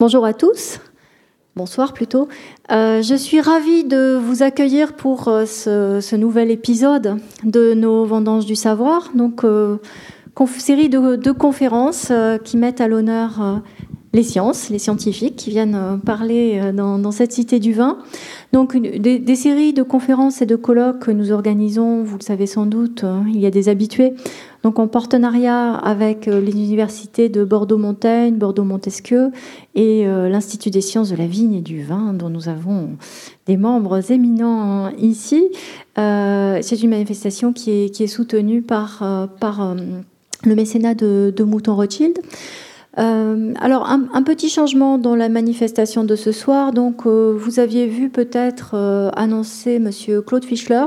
[0.00, 0.80] Bonjour à tous.
[1.56, 2.26] Bonsoir plutôt.
[2.70, 8.46] Euh, je suis ravie de vous accueillir pour euh, ce, nouvel épisode de nos Vendanges
[8.46, 9.10] du Savoir.
[9.14, 9.76] Donc, euh,
[10.56, 12.10] série de, conférences
[12.44, 13.60] qui mettent à l'honneur
[14.12, 17.98] les sciences, les scientifiques qui viennent parler dans, cette cité du vin.
[18.52, 22.66] Donc, des, séries de conférences et de colloques que nous organisons, vous le savez sans
[22.66, 24.14] doute, il y a des habitués
[24.62, 29.30] donc en partenariat avec euh, les universités de Bordeaux-Montaigne, Bordeaux-Montesquieu
[29.74, 32.90] et euh, l'Institut des sciences de la vigne et du vin, dont nous avons
[33.46, 35.48] des membres éminents ici.
[35.98, 39.02] Euh, c'est une manifestation qui est, soutenue par
[40.44, 42.18] le mécénat de, Mouton Rothschild.
[42.96, 46.72] Alors, un, petit changement dans la manifestation de ce soir.
[46.72, 48.74] Donc, vous aviez vu peut-être
[49.16, 50.86] annoncer Monsieur Claude Fischler,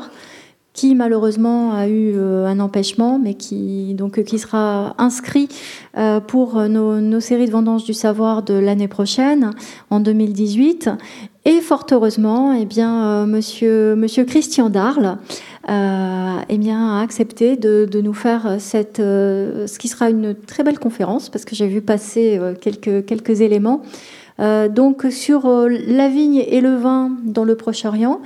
[0.73, 5.47] qui malheureusement a eu euh, un empêchement, mais qui, donc, qui sera inscrit
[5.97, 9.51] euh, pour nos, séries de vendanges du savoir de l'année prochaine,
[9.91, 10.89] en 2018.
[11.45, 15.17] Et fort heureusement, eh bien, euh, monsieur, monsieur Christian Darle
[15.67, 21.29] eh bien, a accepté de, nous faire cette, ce qui sera une très belle conférence,
[21.29, 23.81] parce que j'ai vu passer quelques, quelques éléments.
[24.39, 28.19] donc sur la vigne et le vin dans le Proche-Orient.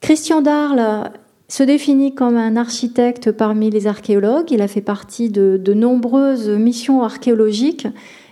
[0.00, 1.10] Christian Darle
[1.50, 4.50] se définit comme un architecte parmi les archéologues.
[4.50, 7.86] Il a fait partie de, nombreuses missions archéologiques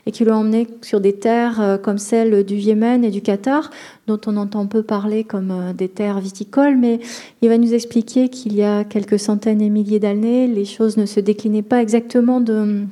[0.08, 3.70] et qui l'ont emmené sur des terres euh, comme celles du Yémen et du Qatar,
[4.06, 6.98] dont on entend peu parler comme euh, des terres viticoles, mais
[7.42, 11.04] il va nous expliquer qu'il y a quelques centaines et milliers d'années, les choses ne
[11.04, 12.86] se déclinaient pas exactement de,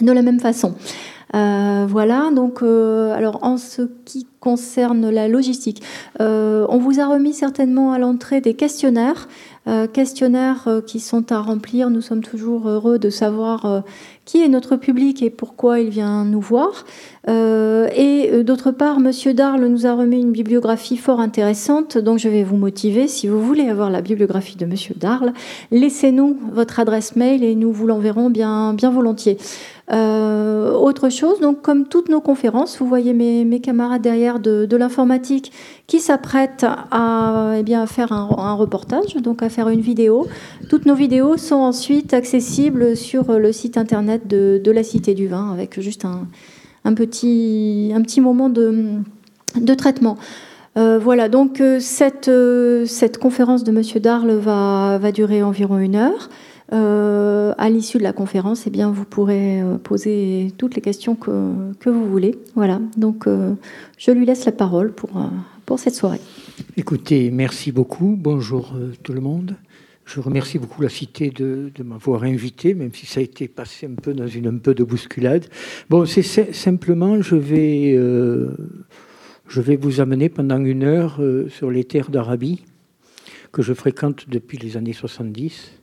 [0.00, 0.74] la même façon.
[1.36, 5.82] Euh, voilà, donc alors en ce qui concerne la logistique,
[6.18, 9.28] on vous a remis certainement à l'entrée des questionnaires
[9.92, 11.90] questionnaires euh, qui sont à remplir.
[11.90, 13.80] Nous sommes toujours heureux de savoir euh,
[14.24, 16.84] qui est notre public et pourquoi il vient nous voir.
[17.28, 22.42] et d'autre part, Monsieur Darle nous a remis une bibliographie fort intéressante, donc je vais
[22.42, 23.06] vous motiver.
[23.08, 25.32] Si vous voulez avoir la bibliographie de Monsieur Darle,
[25.70, 29.38] laissez-nous votre adresse mail et nous vous l'enverrons bien, bien volontiers.
[29.92, 35.52] Euh, autre chose, donc comme toutes nos conférences, vous voyez mes, camarades derrière de, l'informatique
[35.86, 40.26] qui s'apprêtent à, eh bien, faire un, reportage, donc à faire une vidéo.
[40.68, 45.52] Toutes nos vidéos sont ensuite accessibles sur le site internet de, la Cité du Vin
[45.52, 49.00] avec juste un, petit, un petit moment de,
[49.60, 50.16] de traitement.
[50.76, 52.30] Euh, voilà, donc euh, cette,
[52.86, 56.28] cette conférence de Monsieur Darle va, va durer environ une heure.
[56.72, 61.14] Euh, à l'issue de la conférence, eh bien, vous pourrez euh, poser toutes les questions
[61.14, 61.30] que,
[61.84, 62.36] vous voulez.
[62.54, 63.54] Voilà, donc euh,
[63.98, 65.10] je lui laisse la parole pour,
[65.64, 66.20] pour cette soirée.
[66.76, 68.16] Écoutez, merci beaucoup.
[68.18, 69.56] Bonjour tout le monde.
[70.04, 73.94] Je remercie beaucoup la Cité de, m'avoir invité, même si ça a été passé un
[73.94, 75.46] peu dans une un peu de bousculade.
[75.90, 77.94] Bon, c'est simplement, je vais,
[79.48, 82.62] je vais vous amener pendant une heure sur les terres d'Arabie
[83.50, 85.75] que je fréquente depuis les années 70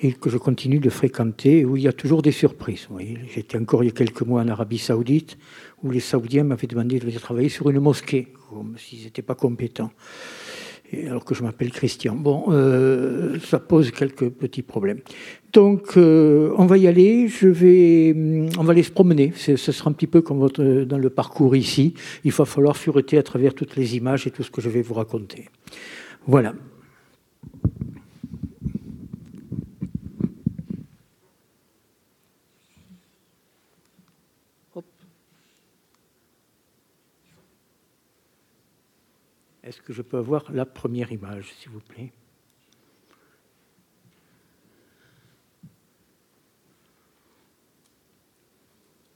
[0.00, 2.88] et que je continue de fréquenter, où il y a toujours des surprises.
[3.34, 5.38] J'étais encore il y a quelques mois en Arabie Saoudite,
[5.82, 9.34] où les Saoudiens m'avaient demandé de venir travailler sur une mosquée, comme s'ils n'étaient pas
[9.34, 9.90] compétents,
[11.06, 12.14] alors que je m'appelle Christian.
[12.14, 15.00] Bon, euh, ça pose quelques petits problèmes.
[15.52, 17.28] Donc, euh, on va y aller.
[17.28, 18.14] Je vais,
[18.58, 19.32] on va aller se promener.
[19.34, 21.94] Ce sera un petit peu comme dans le parcours ici.
[22.24, 24.82] Il va falloir fureter à travers toutes les images et tout ce que je vais
[24.82, 25.48] vous raconter.
[26.26, 26.54] Voilà.
[39.66, 42.12] Est-ce que je peux avoir la première image, s'il vous plaît?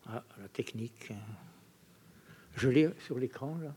[0.06, 1.12] Ah, la technique.
[2.56, 3.76] Je l'ai sur l'écran, là.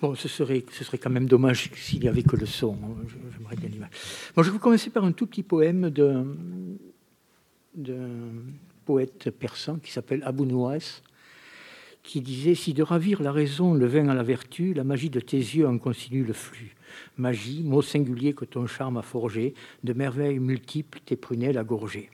[0.00, 2.78] Bon, ce serait, ce serait quand même dommage s'il n'y avait que le son.
[3.32, 3.90] J'aimerais bien l'image.
[4.36, 6.26] Bon, je vais commencer par un tout petit poème d'un,
[8.84, 11.02] poète persan qui s'appelle Abou Nouas,
[12.04, 15.18] qui disait Si de ravir la raison le vin à la vertu, la magie de
[15.18, 16.76] tes yeux en continue le flux.
[17.16, 22.10] Magie, mot singulier que ton charme a forgé, de merveilles multiples tes prunelles a gorgé.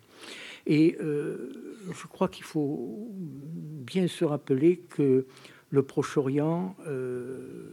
[0.66, 1.52] Et euh,
[1.92, 5.26] je crois qu'il faut bien se rappeler que
[5.74, 7.63] le Proche-Orient, euh,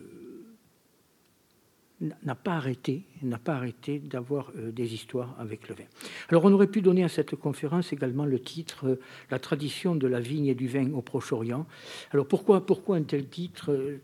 [2.23, 5.83] n'a pas arrêté, n'a pas arrêté d'avoir euh, des histoires avec le vin.
[6.29, 8.99] Alors on aurait pu donner à cette conférence également le titre euh,
[9.29, 11.65] La tradition de la vigne et du vin au Proche-Orient.
[12.11, 14.01] Alors pourquoi, pourquoi un tel titre euh,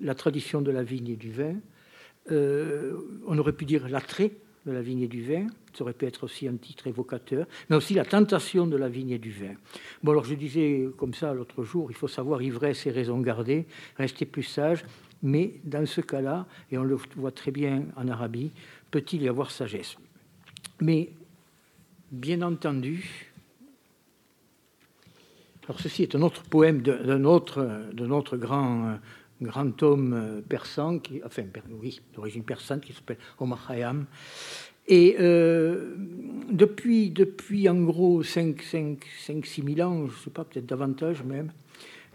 [0.00, 1.54] La tradition de la vigne et du vin?
[2.30, 4.32] On aurait pu dire l'attrait
[4.66, 7.76] de la vigne et du vin, ça aurait pu être aussi un titre évocateur, mais
[7.76, 9.54] aussi la tentation de la vigne et du vin.
[10.02, 13.66] Bon, alors je disais comme ça l'autre jour, il faut savoir ivresse et raison garder,
[13.98, 14.84] rester plus sage,
[15.24, 18.52] mais dans ce cas-là, et on le voit très bien en Arabie,
[18.90, 19.96] peut-il y avoir sagesse?
[20.80, 21.10] Mais,
[22.12, 23.32] bien entendu,
[25.64, 27.66] alors ceci est un autre poème d'un autre,
[28.10, 28.98] autre grand,
[29.40, 31.44] grand homme persan, qui, enfin,
[31.80, 34.04] oui, d'origine persane, qui s'appelle Omar Khayyam.
[34.86, 35.94] Et euh,
[36.50, 41.63] depuis, depuis en gros 5-6 000 ans, je ne sais pas, peut-être davantage même, euh,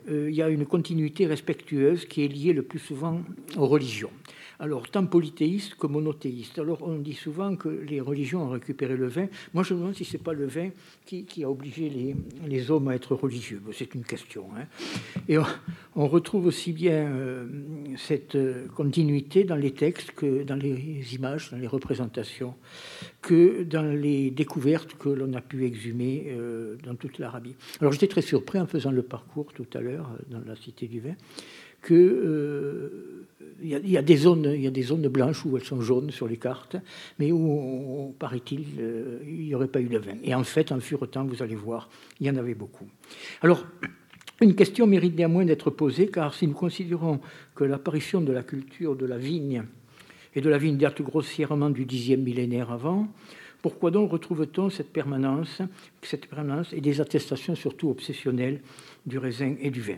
[0.07, 3.22] il y a une continuité respectueuse qui est liée le plus souvent
[3.57, 4.12] aux religions.
[4.61, 6.59] Alors, tant polythéiste que monothéiste.
[6.59, 9.27] Alors, on dit souvent que les religions ont récupéré le vin.
[9.53, 10.69] Moi, je me demande si ce n'est pas le vin
[11.06, 12.13] qui, a obligé les,
[12.45, 13.61] les, hommes à être religieux.
[13.71, 14.47] C'est une question.
[14.57, 14.65] Hein.
[15.29, 15.38] Et
[15.95, 17.47] on, retrouve aussi bien euh,
[17.95, 22.53] cette euh, continuité dans les textes que dans les images, dans les représentations,
[23.21, 27.56] que dans les découvertes que l'on a pu exhumer euh, dans toute l'Arabie.
[27.79, 31.00] Alors, j'étais très surpris en faisant le parcours tout à l'heure dans la Cité du
[31.00, 31.15] Vin
[31.81, 33.19] que
[33.62, 36.12] il y, a, des zones, il y a des zones blanches où elles sont jaunes
[36.12, 36.75] sur les cartes,
[37.19, 40.18] mais où, paraît-il, euh, il n'y aurait pas eu de vin.
[40.24, 41.89] Et en fait, en fur et temps, vous allez voir,
[42.19, 42.88] il y en avait beaucoup.
[43.41, 43.65] Alors,
[44.41, 47.19] une question mérite néanmoins d'être posée, car si nous considérons
[47.56, 49.63] que l'apparition de la culture de la vigne
[50.35, 53.07] et de la vigne date grossièrement du dixième millénaire avant,
[53.62, 55.62] pourquoi donc retrouve-t-on cette permanence,
[56.01, 58.62] cette permanence et des attestations surtout obsessionnelles
[59.06, 59.97] du raisin et du vin,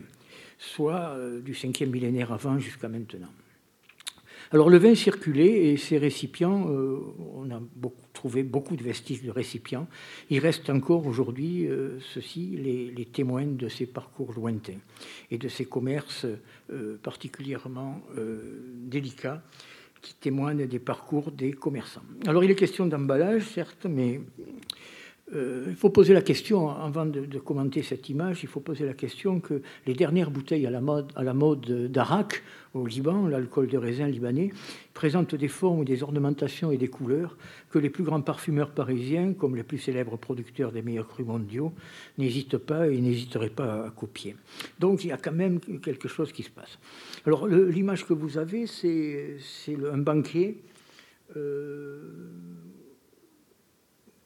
[0.62, 3.30] soit euh, du cinquième millénaire avant jusqu'à maintenant
[4.54, 7.00] alors le vin circulait et ces récipients, euh,
[7.36, 7.62] on a
[8.12, 9.88] trouvé beaucoup de vestiges de récipients.
[10.30, 14.80] Il reste encore aujourd'hui, euh, ceci, les, témoins de ces parcours lointains
[15.32, 16.26] et de ces commerces
[16.70, 18.02] euh, particulièrement
[18.74, 19.42] délicats
[20.02, 22.04] qui témoignent des parcours des commerçants.
[22.28, 24.20] Alors il est question d'emballage, certes, mais
[25.34, 28.94] euh, il faut poser la question, avant de, commenter cette image, il faut poser la
[28.94, 32.44] question que les dernières bouteilles à la mode, d'Arak
[32.74, 34.52] au Liban, l'alcool de raisin libanais,
[34.94, 37.38] présentent des formes, des ornementations et des couleurs
[37.70, 41.74] que les plus grands parfumeurs parisiens, comme les plus célèbres producteurs des meilleurs crus mondiaux,
[42.18, 44.36] n'hésitent pas et n'hésiteraient pas à copier.
[44.80, 46.78] Donc il y a quand même quelque chose qui se passe.
[47.26, 49.38] Alors l'image que vous avez, c'est
[49.92, 50.62] un banquier.
[51.38, 52.02] Euh,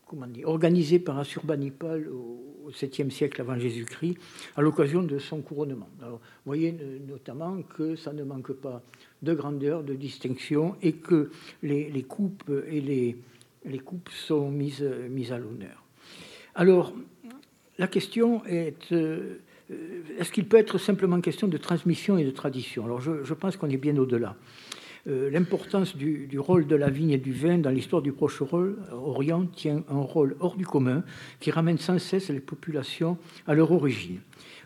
[0.06, 4.18] comment dire, organisé par Assurbanipal au 7e siècle avant Jésus-Christ,
[4.56, 5.90] à l'occasion de son couronnement.
[6.02, 6.76] Alors, voyez
[7.08, 8.82] notamment que ça ne manque pas
[9.22, 11.32] de grandeur, de distinction, et que
[11.64, 13.18] les, coupes et les,
[13.66, 15.84] les, coupes sont mises, mises à l'honneur.
[16.56, 16.94] Alors,
[17.78, 19.40] la question est euh,
[20.20, 22.86] est-ce qu'il peut être simplement question de transmission et de tradition?
[22.86, 24.36] Alors, je pense qu'on est bien au-delà.
[25.08, 29.84] Euh, l'importance du, rôle de la vigne et du vin dans l'histoire du Proche-Orient tient
[29.88, 31.04] un rôle hors du commun
[31.40, 34.20] qui ramène sans cesse les populations à leur origine.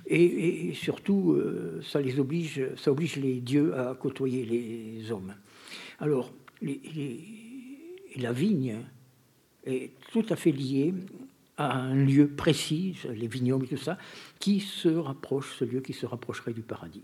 [0.07, 5.33] Et, surtout, euh, ça les oblige, ça oblige les dieux à côtoyer les hommes.
[5.99, 6.31] Alors,
[6.61, 8.77] la vigne
[9.65, 10.93] est tout à fait liée
[11.57, 13.97] à un lieu précis, les vignobles et tout ça,
[14.39, 17.03] qui se rapproche, ce lieu qui se rapprocherait du paradis.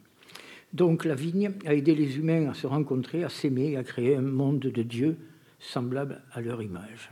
[0.76, 4.22] Donc la vigne a aidé les humains à se rencontrer, à s'aimer, à créer un
[4.22, 5.16] monde de Dieu
[5.58, 7.12] semblable à leur image.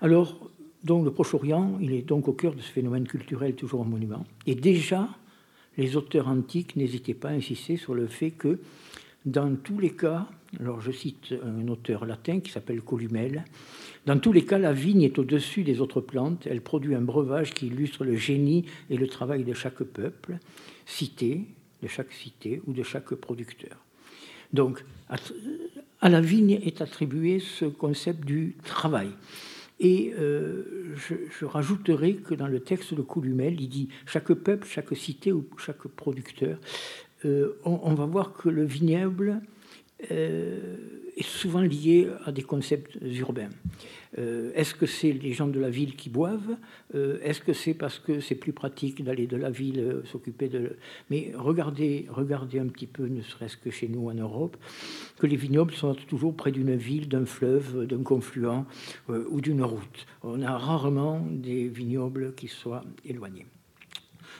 [0.00, 0.48] Alors,
[0.84, 4.24] donc le Proche-Orient, il est donc au cœur de ce phénomène culturel toujours en monument.
[4.46, 5.08] Et déjà,
[5.76, 8.60] les auteurs antiques n'hésitaient pas à insister sur le fait que,
[9.24, 10.28] dans tous les cas,
[10.60, 13.44] alors je cite un auteur latin qui s'appelle Columel,
[14.06, 17.54] dans tous les cas, la vigne est au-dessus des autres plantes, elle produit un breuvage
[17.54, 20.38] qui illustre le génie et le travail de chaque peuple,
[20.84, 21.40] cité,
[21.82, 23.76] de chaque cité ou de chaque producteur.
[24.52, 24.84] Donc,
[26.00, 29.10] à la vigne est attribué ce concept du travail.
[29.78, 34.96] Et euh, je, rajouterai que dans le texte de Coulumel, il dit chaque peuple, chaque
[34.96, 36.58] cité ou chaque producteur,
[37.24, 39.42] euh, on, va voir que le vignoble
[40.00, 43.50] est souvent lié à des concepts urbains.
[44.18, 46.56] Euh, est-ce que c'est les gens de la ville qui boivent?
[46.94, 50.76] Euh, Est-ce que c'est parce que c'est plus pratique d'aller de la ville s'occuper de...
[51.10, 54.56] Mais regardez, regardez un petit peu, ne serait-ce que chez nous en Europe,
[55.18, 58.64] que les vignobles sont toujours près d'une ville, d'un fleuve, d'un confluent
[59.08, 60.06] ou d'une route.
[60.22, 63.46] On a rarement des vignobles qui soient éloignés.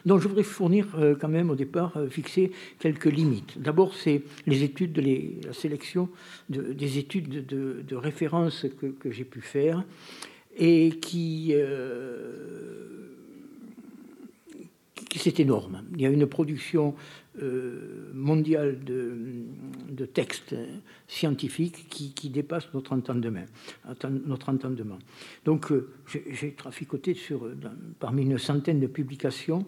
[0.04, 0.86] Donc je voudrais fournir
[1.20, 3.60] quand même au départ, fixer quelques limites.
[3.60, 6.08] D'abord, c'est les études, de la sélection
[6.48, 9.84] des études de, référence que, que j'ai pu faire
[10.58, 11.54] et qui
[15.14, 15.82] c'est énorme.
[15.94, 16.94] Il y a une production
[17.42, 20.54] euh, mondiale de, textes
[21.08, 23.44] scientifiques qui, dépasse notre entendement.
[24.26, 24.98] Notre entendement.
[25.44, 25.90] Donc, euh,
[26.30, 27.48] j'ai traficoté sur,
[27.98, 29.66] parmi une centaine de publications,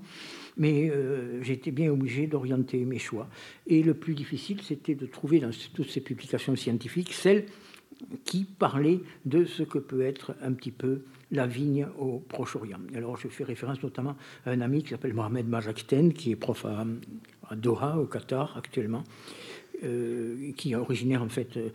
[0.56, 3.28] mais euh, j'étais bien obligé d'orienter mes choix.
[3.66, 7.44] Et le plus difficile, c'était de trouver dans toutes ces publications scientifiques celles
[8.24, 12.80] qui parlaient de ce que peut être un petit peu la vigne au Proche-Orient.
[12.94, 16.64] Alors je fais référence notamment à un ami qui s'appelle Mohamed Majakten, qui est prof
[16.64, 16.84] à,
[17.54, 19.04] Doha, au Qatar actuellement,
[19.84, 21.70] euh, qui est originaire en fait, euh,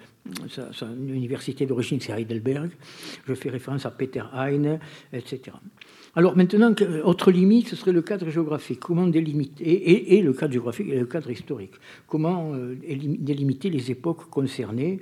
[0.48, 2.72] sa, université d'origine c'est Heidelberg.
[3.27, 4.80] Je fais référence à Peter Heine,
[5.12, 5.56] etc.
[6.15, 8.80] Alors maintenant, autre limite, ce serait le cadre géographique.
[8.80, 11.74] Comment délimiter, et, le cadre géographique et le cadre historique.
[12.08, 15.00] Comment euh, délimiter les époques concernées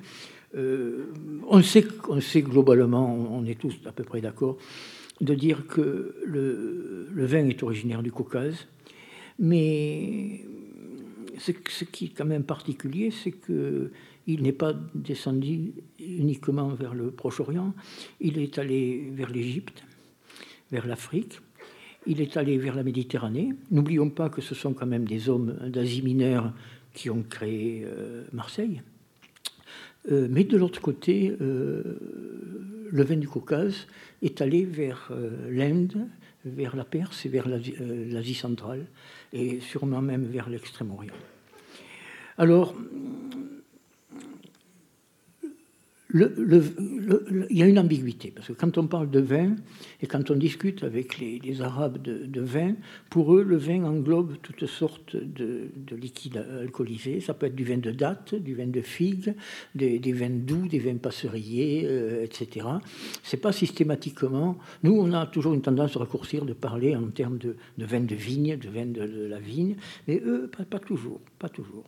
[0.55, 1.05] euh,
[1.48, 4.58] on, sait, on sait globalement, on est tous à peu près d'accord,
[5.22, 8.67] de dire que le, vin est originaire du Caucase,
[9.39, 10.41] mais
[11.38, 11.51] ce,
[11.86, 17.74] qui est quand même particulier, c'est qu'il n'est pas descendu uniquement vers le Proche-Orient,
[18.20, 19.84] il est allé vers l'Égypte,
[20.72, 21.39] vers l'Afrique,
[22.08, 23.53] il est allé vers la Méditerranée.
[23.70, 26.51] N'oublions pas que ce sont quand même des hommes d'Asie mineure
[26.93, 28.81] qui ont créé euh, Marseille.
[30.10, 31.84] Euh, mais de l'autre côté, euh,
[32.89, 33.88] le vin du Caucase
[34.22, 36.08] est allé vers euh, l'Inde,
[36.46, 38.86] vers la Perse et vers l'Asie centrale,
[39.31, 41.13] et sûrement même vers l'Extrême-Orient.
[42.38, 42.74] Alors,
[46.13, 49.56] il y a une ambiguïté, parce que quand on parle de vin
[50.01, 52.74] et quand on discute avec les, Arabes de, vin,
[53.10, 57.20] pour eux, le vin englobe toutes sortes de, liquides alcoolisés.
[57.20, 59.36] Ça peut être du vin de date, du vin de figue,
[59.75, 62.68] des, vins doux, des vins passeriers, euh, etc.
[63.24, 64.58] C'est pas systématiquement.
[64.84, 68.15] Nous, on a toujours une tendance à raccourcir de parler en termes de, vin de
[68.15, 69.75] vigne, de vin de, la vigne,
[70.08, 71.86] mais eux, pas, toujours, pas toujours.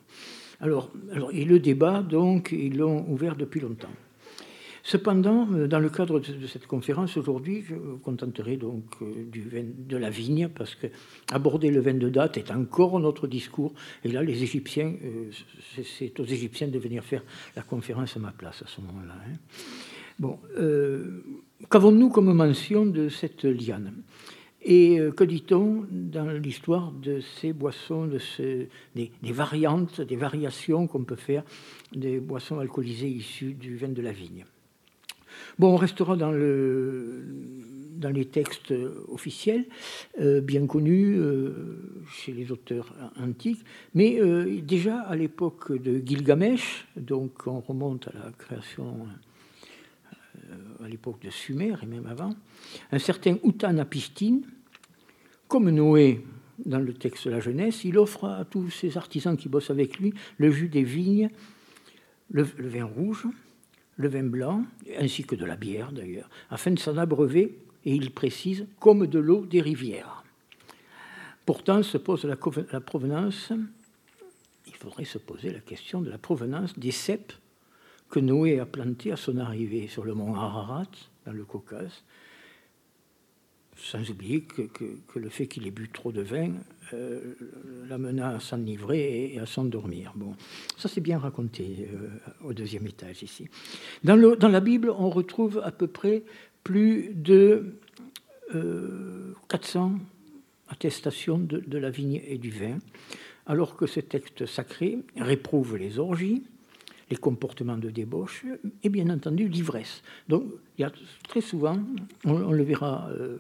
[0.59, 3.89] Alors, alors, et le débat, donc, ils l'ont ouvert depuis longtemps.
[4.85, 9.41] Cependant, euh, dans le cadre de cette conférence aujourd'hui, je me contenterai donc euh, du
[9.41, 10.87] vin de la vigne, parce que
[11.31, 13.73] aborder le vin de date est encore notre discours.
[14.03, 15.31] Et là, les Égyptiens, euh,
[15.83, 17.23] c'est aux Égyptiens de venir faire
[17.55, 19.15] la conférence à ma place à ce moment-là.
[19.25, 19.37] Hein.
[20.19, 20.37] Bon,
[21.71, 23.93] qu'avons-nous comme mention de cette liane?
[24.61, 28.19] Et que dit-on dans l'histoire de ces boissons, de
[28.93, 31.43] des, variantes, des variations qu'on peut faire
[31.93, 34.45] des boissons alcoolisées issues du vin de la vigne?
[35.59, 37.23] Bon, on restera dans, le,
[37.97, 38.73] dans les textes
[39.07, 39.65] officiels,
[40.19, 46.85] euh, bien connus euh, chez les auteurs antiques, mais euh, déjà à l'époque de Gilgamesh,
[46.97, 49.07] donc on remonte à la création
[50.83, 52.33] à l'époque de Sumer et même avant,
[52.91, 54.41] un certain Utanapishtim,
[55.47, 56.21] comme Noé
[56.65, 59.99] dans le texte de la jeunesse, il offre à tous ces artisans qui bossent avec
[59.99, 61.29] lui le jus des vignes,
[62.29, 63.27] le vin rouge,
[63.97, 64.63] le vin blanc,
[64.97, 69.19] ainsi que de la bière d'ailleurs, afin de s'en abreuver, et il précise, comme de
[69.19, 70.23] l'eau des rivières.
[71.45, 73.51] Pourtant se pose la, provenance,
[74.65, 77.33] il faudrait se poser la question de la provenance des cèpes
[78.09, 80.87] que Noé a plantés à son arrivée sur le mont Ararat,
[81.25, 82.03] dans le Caucase,
[83.75, 84.63] sans oublier que,
[85.15, 86.51] le fait qu'il ait bu trop de vin
[86.93, 87.35] euh,
[87.87, 90.13] l'amena à s'enivrer et à s'endormir.
[90.15, 90.35] Bon,
[90.77, 92.09] ça c'est bien raconté euh,
[92.47, 93.47] au deuxième étage ici.
[94.03, 96.23] Dans, le, dans, la Bible, on retrouve à peu près
[96.63, 97.75] plus de
[99.49, 99.97] 400 euh,
[100.69, 102.77] attestations de, de la vigne et du vin,
[103.45, 106.43] alors que ce texte sacré réprouve les orgies,
[107.09, 108.45] les comportements de débauche
[108.83, 110.03] et bien entendu l'ivresse.
[110.27, 110.45] Donc
[110.77, 110.91] il y a
[111.27, 111.77] très souvent,
[112.25, 113.37] on, le, verra, euh,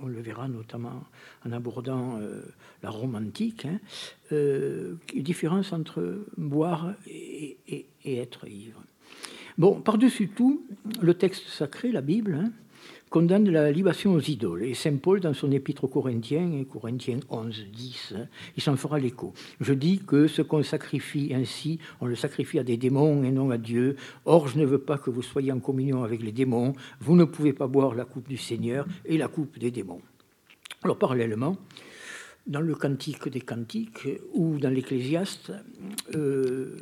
[0.00, 1.04] on le verra notamment
[1.44, 2.42] en abordant euh,
[2.82, 3.78] la Rome antique, hein,
[4.32, 7.58] euh, différence entre boire et,
[8.04, 8.82] être ivre.
[9.58, 10.66] Bon, par-dessus tout,
[11.00, 12.52] le texte sacré, la Bible, hein,
[13.12, 14.62] condamne la libation aux idoles.
[14.62, 18.14] Et Saint Paul, dans son épître aux Corinthiens, Corinthiens 11, 10,
[18.56, 19.34] il s'en fera l'écho.
[19.60, 23.50] Je dis que ce qu'on sacrifie ainsi, on le sacrifie à des démons et non
[23.50, 23.96] à Dieu.
[24.24, 26.72] Or, je ne veux pas que vous soyez en communion avec les démons.
[27.00, 30.00] Vous ne pouvez pas boire la coupe du Seigneur et la coupe des démons.
[30.82, 31.58] Alors, parallèlement,
[32.46, 35.52] dans le Cantique des Cantiques ou dans l'Ecclésiaste,
[36.14, 36.78] euh,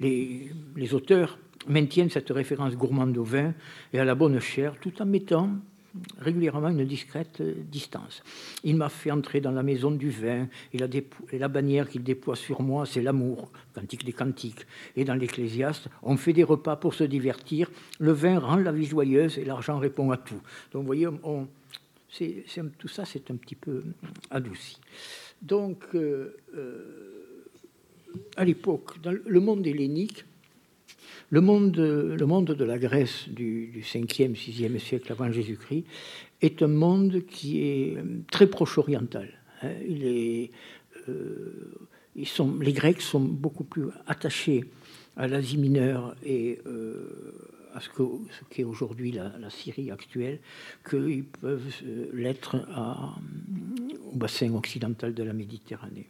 [0.00, 3.54] les auteurs maintiennent cette référence gourmande au vin
[3.92, 5.50] et à la bonne chair, tout en mettant
[6.18, 8.22] régulièrement une discrète distance.
[8.64, 10.78] Il m'a fait entrer dans la maison du vin, et
[11.38, 14.66] la, bannière qu'il déploie sur moi, c'est l'amour, cantique des cantiques.
[14.96, 18.86] Et dans l'Ecclésiaste, on fait des repas pour se divertir, le vin rend la vie
[18.86, 20.40] joyeuse et l'argent répond à tout.
[20.72, 21.48] Donc vous voyez, on,
[22.78, 23.82] tout ça, c'est un petit peu
[24.30, 24.78] adouci.
[25.40, 27.44] Donc, euh, euh,
[28.36, 30.24] à l'époque, dans le monde hellénique,
[31.30, 35.84] le monde, de la Grèce du, 5e, 6e siècle avant Jésus-Christ
[36.40, 37.96] est un monde qui est
[38.30, 39.28] très proche-oriental.
[39.62, 39.72] Hein.
[39.86, 40.50] Il est,
[41.08, 41.74] euh,
[42.14, 44.64] les Grecs sont beaucoup plus attachés
[45.16, 46.60] à l'Asie mineure et
[47.74, 47.90] à ce
[48.50, 50.40] qu'est aujourd'hui la, Syrie actuelle,
[50.88, 52.56] qu'ils peuvent euh, l'être
[54.12, 56.08] au bassin occidental de la Méditerranée.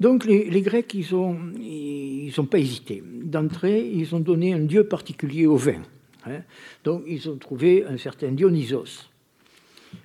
[0.00, 3.02] Donc les, Grecs, ils n'ont ils pas hésité.
[3.06, 5.82] D'entrée, ils ont donné un dieu particulier au vin.
[6.26, 6.40] Hein.
[6.82, 9.08] Donc ils ont trouvé un certain Dionysos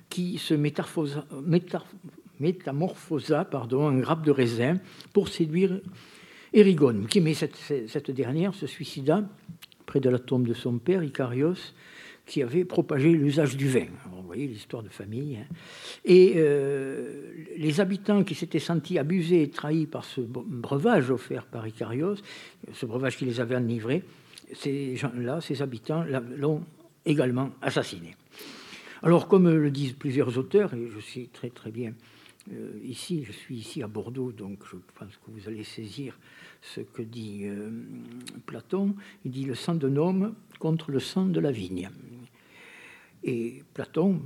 [0.08, 0.54] qui se
[2.38, 4.76] métamorphosa, pardon, en grappe de raisin
[5.12, 5.80] pour séduire
[6.52, 9.28] Érigone, qui, mais cette, cette dernière se suicida
[9.86, 11.72] près de la tombe de son père, Icarios,
[12.30, 13.86] qui avait propagé l'usage du vin.
[14.12, 15.36] vous voyez l'histoire de famille.
[15.36, 15.52] Hein.
[16.04, 21.66] Et euh, les habitants qui s'étaient sentis abusés et trahis par ce breuvage offert par
[21.66, 22.14] Icarios,
[22.72, 24.04] ce breuvage qui les avait enivrés,
[24.54, 26.04] ces gens-là, ces habitants,
[26.36, 26.62] l'ont
[27.04, 28.14] également assassiné.
[29.02, 31.94] Alors, comme le disent plusieurs auteurs, et je sais très très bien
[32.52, 36.16] euh, ici, je suis ici à Bordeaux, donc je pense que vous allez saisir
[36.62, 37.70] ce que dit euh,
[38.46, 38.94] Platon.
[39.24, 41.90] Il dit le sang d'un homme contre le sang de la vigne.
[43.24, 44.20] Et Platon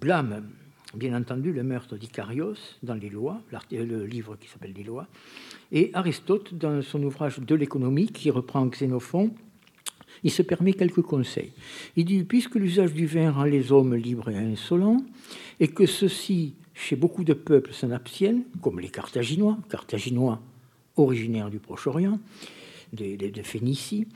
[0.00, 0.50] blâme,
[0.94, 5.06] bien entendu, le meurtre d'Icarios dans les lois, le livre qui s'appelle Les lois,
[5.72, 9.34] et Aristote, dans son ouvrage De l'économie, qui reprend Xénophon,
[10.24, 11.52] il se permet quelques conseils.
[11.96, 15.04] Il dit Puisque l'usage du vin rend les hommes libres et insolents,
[15.60, 20.40] et que ceux-ci, chez beaucoup de peuples, s'en abstiennent, comme les Carthaginois, Carthaginois
[20.98, 22.18] originaires du Proche-Orient,
[22.92, 24.06] de, Phénicie,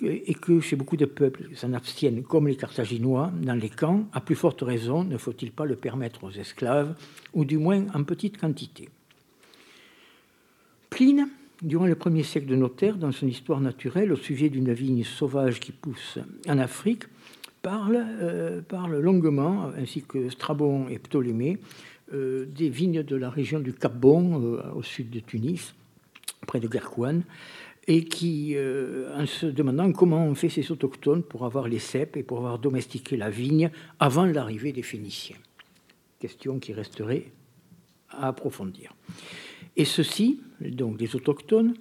[0.00, 4.20] et que chez beaucoup de peuples s'en abstiennent, comme les Carthaginois, dans les camps, à
[4.20, 6.94] plus forte raison ne faut-il pas le permettre aux esclaves,
[7.34, 8.88] ou du moins en petite quantité.
[10.90, 11.28] Pline,
[11.62, 15.02] durant le premier siècle de nos terres, dans son histoire naturelle, au sujet d'une vigne
[15.02, 16.18] sauvage qui pousse
[16.48, 17.04] en Afrique,
[17.62, 18.60] parle, euh,
[19.00, 21.58] longuement, ainsi que Strabon et Ptolémée,
[22.14, 25.74] euh, des vignes de la région du Cap Bon, euh, au sud de Tunis,
[26.48, 27.22] près de Gerkouane,
[27.86, 28.56] et qui,
[29.14, 32.58] en se demandant comment on fait ces autochtones pour avoir les cèpes et pour avoir
[32.58, 35.38] domestiqué la vigne avant l'arrivée des Phéniciens.
[36.18, 37.30] Question qui resterait
[38.10, 38.94] à approfondir.
[39.76, 41.74] Et ceux-ci, donc les autochtones,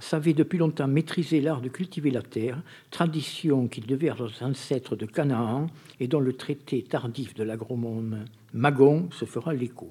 [0.00, 4.96] savaient depuis longtemps maîtriser l'art de cultiver la terre, tradition qui devait à leurs ancêtres
[4.96, 5.68] de Canaan
[6.00, 9.90] et dont le traité tardif de l'agronome Magon se fera l'écho.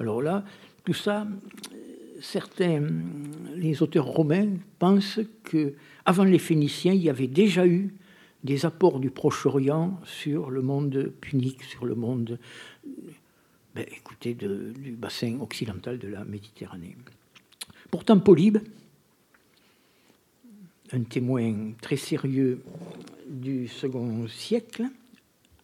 [0.00, 0.44] Alors là,
[0.84, 1.26] tout ça,
[2.24, 2.82] certains,
[3.54, 7.94] les auteurs romains pensent que avant les Phéniciens, il y avait déjà eu
[8.42, 12.38] des apports du Proche-Orient sur le monde punique, sur le monde
[13.74, 16.96] ben, écoutez, du bassin occidental de la Méditerranée.
[17.90, 18.58] Pourtant, Polybe,
[20.92, 22.62] un témoin très sérieux
[23.28, 24.84] du second siècle,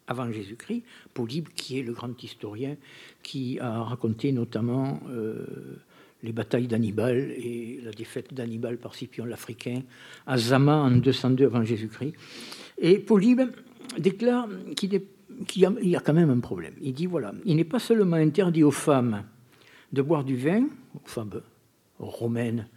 [0.08, 0.82] avant Jésus-Christ,
[1.14, 2.76] Polybe, qui est le grand historien
[3.22, 5.46] qui a raconté notamment euh,
[6.22, 9.82] les batailles d'Hannibal et la défaite d'Hannibal par Scipion l'Africain
[10.26, 12.14] à Zama en 202 avant Jésus-Christ.
[12.78, 13.42] Et Polybe
[13.98, 15.02] déclare qu'il
[15.56, 16.74] y, a quand même un problème.
[16.80, 19.24] Il dit voilà, il n'est pas seulement interdit aux femmes
[19.92, 21.40] de boire du vin, aux femmes
[21.98, 22.68] romaines,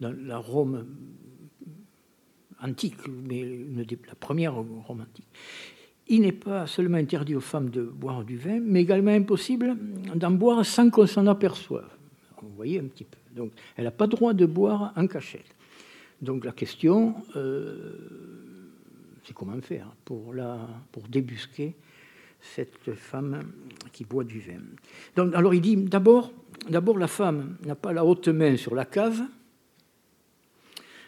[0.00, 0.86] dans la Rome
[2.62, 3.44] antique, mais
[4.08, 5.28] la première Rome antique.
[6.06, 9.76] Il n'est pas seulement interdit aux femmes de boire du vin, mais également impossible
[10.14, 11.88] d'en boire sans qu'on s'en aperçoive.
[12.44, 13.18] Vous voyez un petit peu.
[13.34, 15.54] Donc, elle n'a pas droit de boire en cachette.
[16.20, 17.98] Donc, la question, euh,
[19.24, 20.34] c'est comment faire pour,
[20.92, 21.74] pour débusquer
[22.40, 23.42] cette femme
[23.92, 24.60] qui boit du vin.
[25.16, 26.32] Donc, alors il dit d'abord,
[26.68, 29.22] d'abord la femme n'a pas la haute main sur la cave,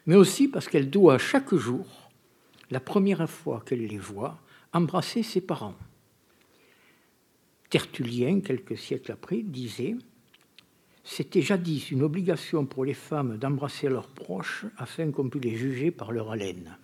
[0.07, 1.87] mais aussi parce qu'elle doit chaque jour,
[2.71, 4.39] la première fois qu'elle les voit,
[4.73, 5.77] embrasser ses parents.
[7.69, 9.97] Tertullien, quelques siècles après, disait
[11.09, 15.93] C'était jadis une obligation pour les femmes d'embrasser leurs proches afin qu'on puisse les juger
[15.93, 16.77] par leur haleine.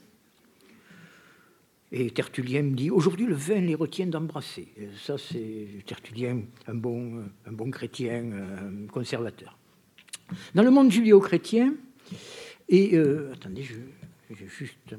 [1.90, 4.68] Et Tertullien me dit aujourd'hui le vin les retient d'embrasser.
[4.96, 9.58] Ça, c'est Tertullien, un bon, un bon chrétien, un conservateur.
[10.54, 11.74] Dans le monde judéo-chrétien,
[12.68, 13.74] et euh, attendez, je,
[14.30, 14.94] vais juste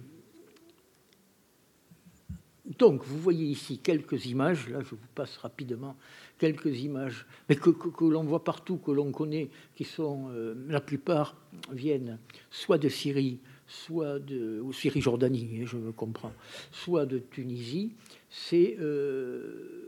[2.79, 5.95] Donc, vous voyez ici quelques images, là je vous passe rapidement
[6.37, 7.69] quelques images, mais que,
[8.03, 11.35] l'on voit partout, que l'on connaît, qui sont, euh, la plupart
[11.71, 12.19] viennent
[12.51, 16.33] soit de Syrie, soit de ou Syrie-Jordanie, hein, je comprends,
[16.71, 17.93] soit de Tunisie.
[18.29, 19.83] C'est euh,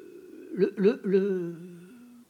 [0.53, 1.55] le,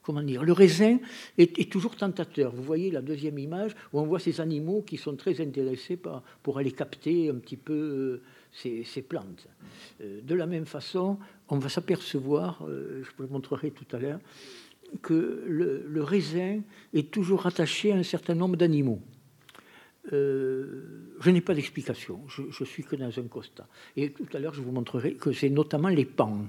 [0.02, 0.98] comment dire, le raisin
[1.38, 2.54] est, toujours tentateur.
[2.54, 6.22] Vous voyez la deuxième image où on voit ces animaux qui sont très intéressés par,
[6.42, 8.20] pour aller capter un petit peu
[8.56, 9.46] ces, plantes.
[10.00, 13.98] Euh, de la même façon, on va s'apercevoir, euh, je vous le montrerai tout à
[13.98, 14.20] l'heure,
[15.02, 16.60] que le, raisin
[16.94, 19.00] est toujours attaché à un certain nombre d'animaux.
[20.12, 23.66] Euh, je n'ai pas d'explication, je, suis que dans un constat.
[23.96, 26.46] Et tout à l'heure, je vous montrerai que c'est notamment les pans.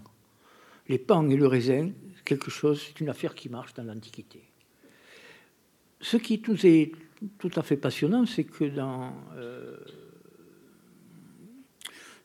[0.88, 1.90] Les pans et le raisin,
[2.24, 4.44] quelque chose, c'est une affaire qui marche dans l'Antiquité.
[6.00, 6.92] Ce qui nous est
[7.40, 9.12] tout à fait passionnant, c'est que dans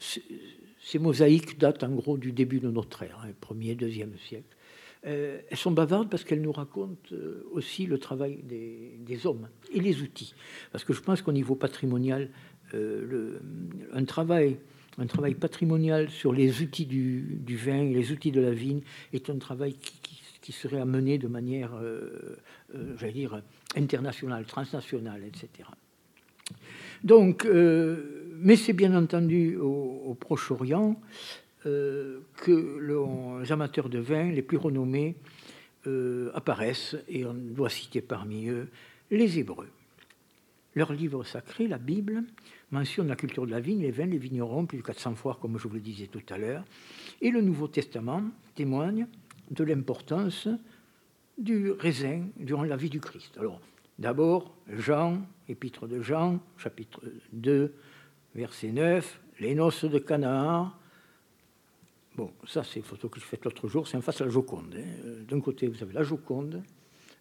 [0.02, 4.56] ces mosaïques datent en gros du début de notre ère, 1er, hein, 2e siècle.
[5.04, 9.80] Euh, elles sont bavardes parce qu'elles nous racontent euh, aussi le travail des, hommes et
[9.80, 10.34] les outils.
[10.70, 12.30] Parce que je pense qu'au niveau patrimonial,
[12.74, 13.40] euh,
[13.92, 14.58] un, travail,
[14.98, 19.28] un travail patrimonial sur les outils du, vin et les outils de la vigne est
[19.28, 21.70] un travail qui, serait à mener de manière,
[22.98, 23.42] j'allais dire,
[23.76, 25.68] internationale, transnationale, etc.
[27.04, 27.46] Donc,
[28.34, 31.00] mais c'est bien entendu au, Proche-Orient
[31.66, 35.16] euh, que les amateurs de vin les plus renommés
[35.86, 38.68] euh, apparaissent, et on doit citer parmi eux
[39.10, 39.68] les Hébreux.
[40.74, 42.24] Leur livre sacré, la Bible,
[42.70, 45.58] mentionne la culture de la vigne, les vins, les vignerons, plus de 400 fois, comme
[45.58, 46.64] je vous le disais tout à l'heure.
[47.20, 48.22] Et le Nouveau Testament
[48.54, 49.06] témoigne
[49.50, 50.48] de l'importance
[51.36, 53.36] du raisin durant la vie du Christ.
[53.38, 53.60] Alors,
[53.98, 55.18] d'abord, Jean,
[55.48, 57.74] épître de Jean, chapitre 2,
[58.34, 60.72] verset 9, les noces de Canaan.
[62.16, 64.30] Bon, ça, c'est une photo que j'ai faite l'autre jour, c'est en face à la
[64.30, 64.74] Joconde.
[64.76, 65.24] Hein.
[65.28, 66.62] D'un côté, vous avez la Joconde,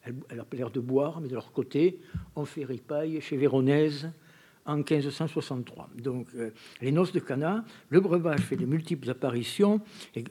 [0.04, 2.00] elle, a l'air de boire, mais de l'autre côté,
[2.36, 4.10] on fait ripaille chez Véronèse
[4.66, 5.90] en 1563.
[5.98, 9.82] Donc, euh, les noces de Cana, le breuvage fait de multiples apparitions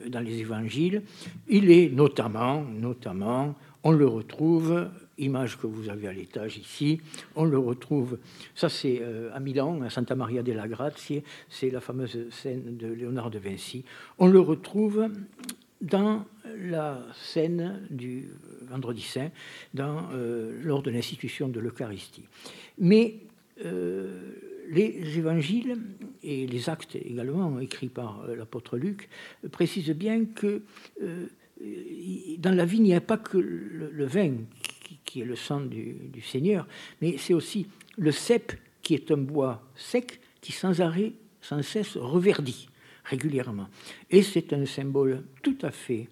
[0.07, 1.03] dans les évangiles.
[1.47, 4.89] Il est notamment, notamment, on le retrouve
[5.21, 6.99] image que vous avez à l'étage ici,
[7.35, 8.17] on le retrouve,
[8.55, 12.87] ça c'est euh, à Milan, à Santa Maria della Grazie, c'est la fameuse scène de
[12.87, 13.83] Léonard de Vinci.
[14.17, 15.07] On le retrouve
[15.81, 16.25] dans
[16.57, 18.29] la scène du
[18.69, 19.31] Vendredi Saint,
[19.79, 22.25] euh, lors de l'institution de l'Eucharistie.
[22.77, 23.15] Mais
[23.65, 24.31] euh,
[24.69, 25.77] les évangiles
[26.23, 29.09] et les actes également écrits par l'apôtre Luc
[29.51, 30.61] précisent bien que
[32.37, 34.33] dans la vie, il n'y a pas que le vin
[35.11, 36.65] qui est le sang du, Seigneur,
[37.01, 41.97] mais c'est aussi le cep qui est un bois sec qui sans arrêt, sans cesse
[41.97, 42.69] reverdit
[43.03, 43.67] régulièrement.
[44.09, 46.07] Et c'est un symbole tout à fait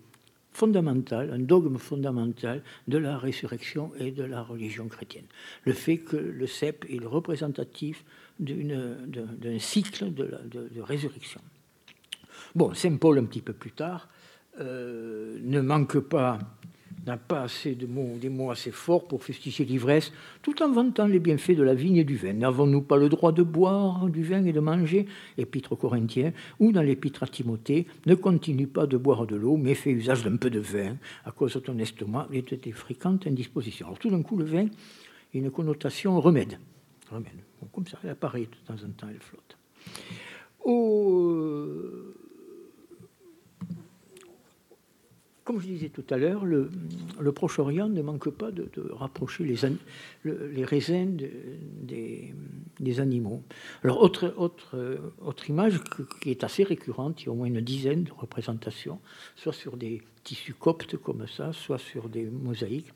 [0.52, 5.28] fondamental, un dogme fondamental de la résurrection et de la religion chrétienne.
[5.64, 8.04] Le fait que le cep est le représentatif
[8.40, 11.40] d'un cycle de, résurrection.
[12.54, 14.10] Bon, Saint Paul, un petit peu plus tard,
[14.60, 16.40] euh, ne manque pas
[17.06, 21.08] n'a pas assez de mots, des mots assez forts pour fustiger l'ivresse, tout en vantant
[21.08, 22.34] les bienfaits de la vigne et du vin.
[22.34, 25.08] N'avons-nous pas le droit de boire du vin et de manger?
[25.38, 29.58] Épître aux Corinthiens, ou dans l'épître à Timothée, ne continue pas de boire de l'eau,
[29.58, 32.72] mais fais usage d'un peu de vin, à cause de ton estomac et de tes
[32.72, 33.88] fréquentes indispositions.
[33.88, 34.68] Alors tout d'un coup, le vin
[35.34, 36.58] une connotation remède.
[37.12, 37.44] remède.
[37.72, 39.58] comme ça, elle apparaît de temps en temps, elle flotte.
[40.66, 42.14] Au
[45.50, 46.70] comme je disais tout à l'heure, le,
[47.32, 51.18] Proche-Orient ne manque pas de, rapprocher les, raisins
[51.82, 53.42] des, animaux.
[53.84, 55.82] Alors, autre image
[56.22, 59.00] qui est assez récurrente, il y a au moins une dizaine de représentations,
[59.36, 62.94] soit sur des tissus coptes comme ça, soit sur des mosaïques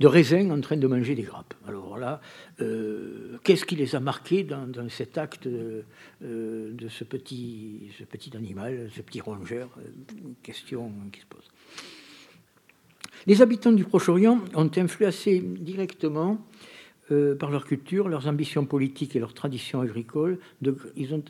[0.00, 1.54] de raisins en train de manger des grappes.
[1.66, 2.20] Alors là,
[2.60, 5.82] euh, qu'est-ce qui les a marqués dans, cet acte euh,
[6.20, 7.90] de ce petit,
[8.34, 9.70] animal, ce petit rongeur
[10.16, 11.48] Une question qui se pose.
[13.26, 16.40] Les habitants du Proche-Orient ont influencé directement
[17.10, 20.38] euh, par leur culture, leurs ambitions politiques et leurs traditions agricoles.
[20.96, 21.24] ils ont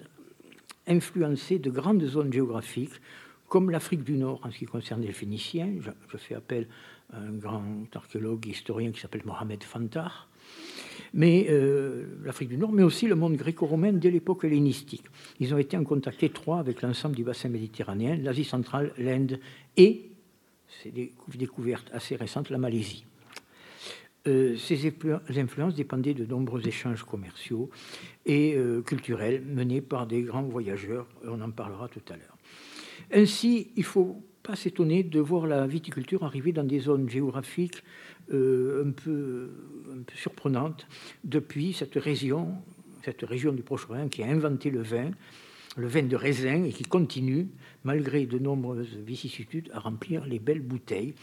[0.87, 3.01] influencé de grandes zones géographiques,
[3.49, 5.71] comme l'Afrique du Nord en ce qui concerne les Phéniciens.
[5.81, 6.67] je fais appel
[7.13, 10.29] un grand archéologue historien qui s'appelle Mohamed Fantar,
[11.15, 15.05] mais euh, l'Afrique du Nord, mais aussi le monde gréco-romain dès l'époque hellénistique.
[15.41, 19.41] Ils ont été en contact étroit avec l'ensemble du bassin méditerranéen, l'Asie centrale, l'Inde
[19.77, 20.11] et,
[20.83, 23.05] c'est des découvertes assez récentes, la Malaisie.
[24.27, 24.93] Euh, ces
[25.37, 27.71] influences dépendaient de nombreux échanges commerciaux
[28.27, 32.37] et euh, culturels menés par des grands voyageurs, on en parlera tout à l'heure.
[33.13, 37.83] Ainsi, il faut pas s'étonner de voir la viticulture arriver dans des zones géographiques
[38.33, 39.51] euh, un, peu,
[40.15, 40.87] surprenantes
[41.25, 42.55] depuis cette région,
[43.05, 45.11] cette région du Proche-Orient qui a inventé le vin,
[45.77, 47.49] le vin de raisin, et qui continue,
[47.85, 51.15] malgré de nombreuses vicissitudes, à remplir les belles bouteilles,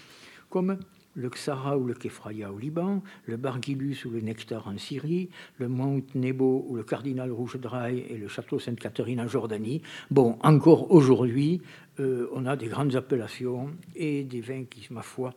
[0.49, 0.77] comme
[1.15, 5.67] le Ksara ou le Kefraya au Liban, le Bargilus ou le Nectar en Syrie, le
[5.67, 9.81] Mount Nebo ou le Cardinal Rouge Draille et le Château Sainte-Catherine en Jordanie.
[10.11, 11.61] Bon, encore aujourd'hui,
[11.99, 15.33] euh, on a des grandes appellations et des vins qui, ma foi,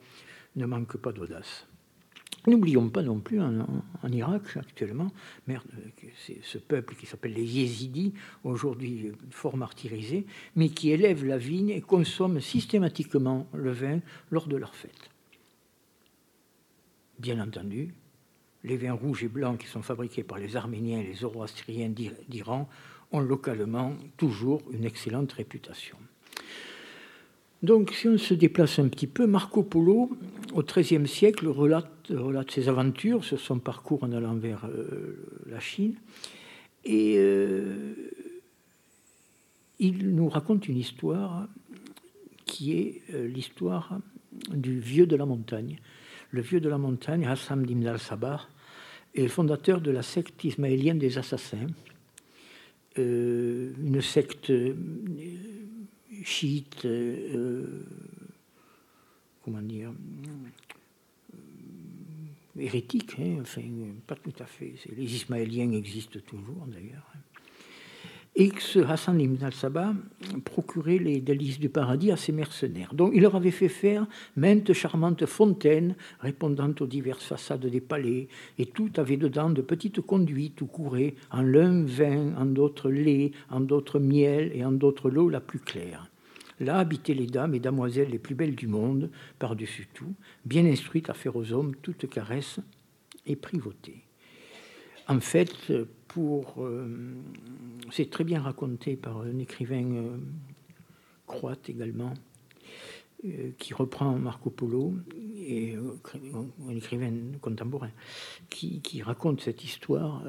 [0.57, 1.66] ne manquent pas d'audace.
[2.47, 3.66] N'oublions pas non plus en,
[4.11, 5.11] Irak actuellement,
[5.47, 5.66] merde,
[6.16, 10.25] c'est ce peuple qui s'appelle les Yézidis, aujourd'hui fort martyrisé,
[10.57, 15.11] mais qui élève la vigne et consomme systématiquement le vin lors de leurs fêtes.
[17.18, 17.92] Bien entendu,
[18.64, 22.68] les vins rouges et blancs qui sont fabriqués par les Arméniens et les Zoroastriens d'Iran
[23.12, 25.99] ont localement toujours une excellente réputation.
[27.62, 30.16] Donc, si on se déplace un petit peu, Marco Polo,
[30.55, 31.90] au XIIIe siècle, relate,
[32.51, 35.94] ses aventures sur son parcours en allant vers euh, la Chine.
[36.85, 37.94] Et euh,
[39.81, 41.48] il nous raconte une histoire
[42.46, 43.98] qui est euh, l'histoire
[44.51, 45.81] du vieux de la montagne.
[46.31, 48.42] Le vieux de la montagne, Hassan Ibn al-Sabah,
[49.16, 51.66] est le fondateur de la secte ismaélienne des assassins,
[52.96, 54.53] une secte
[56.25, 57.83] chiite, euh,
[59.44, 59.92] comment dire,
[61.35, 61.38] euh,
[62.59, 63.62] hérétique, hein, enfin,
[64.07, 64.75] pas tout à fait.
[64.97, 67.12] Les Ismaéliens existent toujours d'ailleurs.
[68.40, 69.94] Et que ce Hassan ibn al-Sabah
[70.44, 72.94] procurait les délices du paradis à ses mercenaires.
[72.94, 78.29] Donc il leur avait fait faire maintes charmantes fontaines répondant aux diverses façades des palais,
[78.57, 83.33] et tout avait dedans de petites conduites où courait en l'un vin, en d'autres lait,
[83.51, 86.09] en d'autres miel et en d'autres l'eau la plus claire.
[86.61, 91.11] Là habitaient les dames et damoiselles les plus belles du monde, par-dessus tout, bien instruites
[91.11, 92.61] à faire aux hommes toute caresse
[93.27, 94.08] et privauté.
[95.09, 95.73] En fait,
[96.07, 97.14] pour, euh,
[97.90, 100.18] c'est très bien raconté par un écrivain euh,
[101.27, 102.12] croate également,
[103.25, 104.94] euh, qui reprend Marco Polo,
[105.37, 105.77] et
[106.68, 107.90] un écrivain contemporain,
[108.51, 110.25] qui, raconte cette histoire.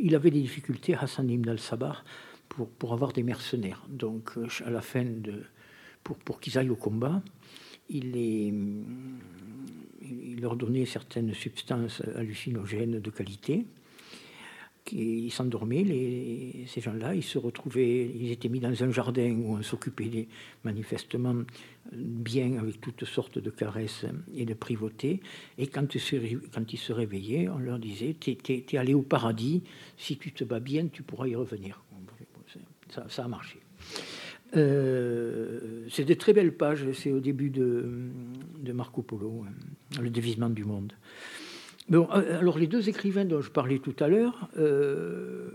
[0.00, 2.04] il avait des difficultés, Hassan ibn al-Sabah,
[2.48, 3.84] pour, pour, avoir des mercenaires.
[3.88, 4.32] Donc,
[4.64, 5.42] à la fin de.
[6.04, 7.22] pour, pour qu'ils aillent au combat,
[7.88, 8.54] il, les,
[10.02, 13.66] il leur donnait certaines substances hallucinogènes de qualité
[14.92, 15.84] ils s'endormaient,
[16.66, 20.28] ces gens-là, ils se retrouvaient, ils étaient mis dans un jardin où on s'occupait
[20.64, 21.34] manifestement
[21.92, 25.20] bien avec toutes sortes de caresses et de privautés.
[25.58, 29.62] Et quand, ils se réveillaient, on leur disait Tu es, allé au paradis,
[29.96, 31.82] si tu te bats bien, tu pourras y revenir.
[33.08, 33.58] Ça, a marché.
[34.56, 37.84] Euh, c'est de très belles pages, c'est au début de,
[38.60, 40.92] de Marco Polo, hein, le dévisement du monde.
[41.92, 45.50] Euh, alors les deux écrivains dont je parlais tout à l'heure, euh,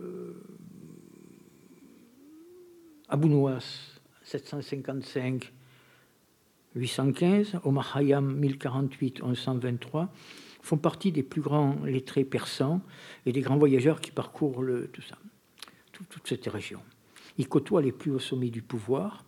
[0.00, 0.34] euh,
[3.08, 5.52] Abu Nouas, 755,
[6.74, 10.12] 815, Omar Hayam, 1048, 1123,
[10.60, 12.80] font partie des plus grands lettrés persans
[13.24, 15.16] et des grands voyageurs qui parcourent tout ça,
[15.92, 16.80] toute cette région.
[17.38, 19.25] Ils côtoient les plus hauts sommets du pouvoir,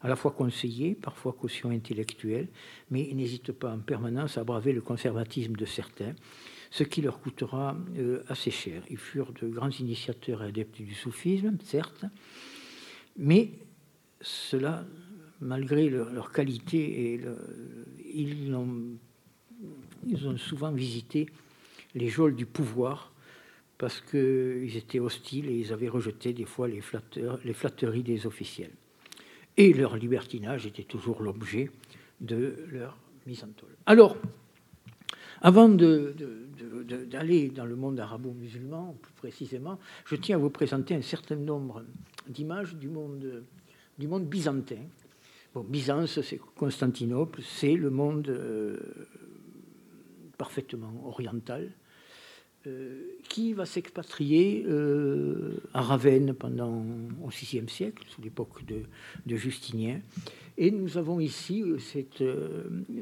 [0.00, 2.48] à la fois conseiller, parfois caution intellectuelle,
[2.90, 6.14] mais ils n'hésitent pas en permanence à braver le conservatisme de certains,
[6.70, 8.82] ce qui leur coûtera euh, assez cher.
[8.90, 12.04] Ils furent de grands initiateurs et adeptes du soufisme, certes,
[13.16, 13.52] mais
[14.20, 14.84] cela,
[15.40, 17.20] malgré leur, qualité,
[18.14, 18.98] ils, ont,
[20.36, 21.26] souvent visité
[21.94, 23.12] les geôles du pouvoir
[23.78, 26.80] parce qu'ils étaient hostiles et ils avaient rejeté des fois les
[27.52, 28.72] flatteries des officiels.
[29.56, 31.70] Et leur libertinage était toujours l'objet
[32.20, 33.76] de leur mise en taule.
[33.86, 34.16] Alors,
[35.40, 41.36] avant d'aller dans le monde arabo-musulman, plus précisément, je tiens à vous présenter un certain
[41.36, 41.84] nombre
[42.28, 43.44] d'images du monde,
[43.98, 44.82] du monde byzantin.
[45.64, 48.78] Byzance, c'est Constantinople, c'est le monde euh,
[50.36, 51.70] parfaitement oriental,
[53.28, 56.84] qui va s'expatrier euh, à Ravenne pendant
[57.22, 60.00] au VIe siècle, sous l'époque de, Justinien.
[60.58, 61.78] Et nous avons ici, euh,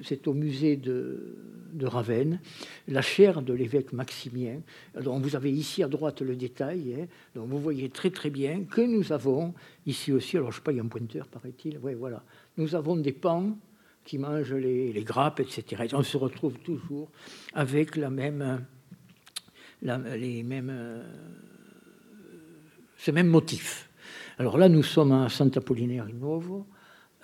[0.02, 1.36] c'est au musée de,
[1.82, 2.40] Ravenne,
[2.88, 4.60] la chaire de l'évêque Maximien.
[4.96, 7.06] Alors vous avez ici à droite le détail, hein.
[7.34, 9.54] donc vous voyez très très bien que nous avons
[9.86, 12.24] ici aussi, alors je ne sais pas, il y a un pointeur paraît-il, oui voilà,
[12.56, 13.56] nous avons des pans
[14.04, 15.88] qui mangent les grappes, etc.
[15.92, 17.10] on se retrouve toujours
[17.54, 18.64] avec la même
[19.84, 21.02] les mêmes, euh,
[22.96, 23.90] ce même motif.
[24.38, 26.66] Alors là, nous sommes à Sant'Apollinare Nuovo.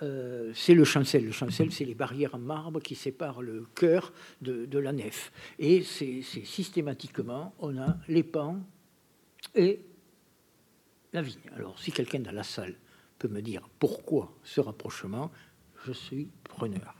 [0.01, 1.25] Euh, c'est le chancel.
[1.25, 5.31] Le chancel, c'est les barrières en marbre qui séparent le cœur de, la nef.
[5.59, 8.59] Et c'est systématiquement, on a les pans
[9.53, 9.81] et
[11.13, 11.39] la vigne.
[11.55, 12.75] Alors, si quelqu'un dans la salle
[13.19, 15.29] peut me dire pourquoi ce rapprochement,
[15.85, 16.95] je suis preneur.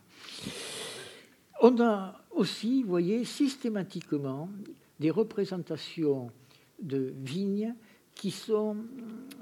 [1.62, 4.50] On a aussi, vous voyez, systématiquement
[5.02, 6.30] des représentations
[6.80, 7.74] de vignes
[8.14, 8.78] qui sont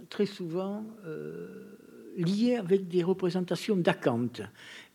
[0.10, 1.76] très souvent euh,
[2.16, 4.42] liées avec des représentations d'acanthes.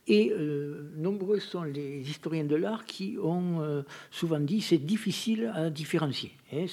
[0.07, 5.51] Et euh, nombreux sont les historiens de l'art qui ont euh, souvent dit c'est difficile
[5.53, 6.31] à différencier.
[6.51, 6.65] Hein,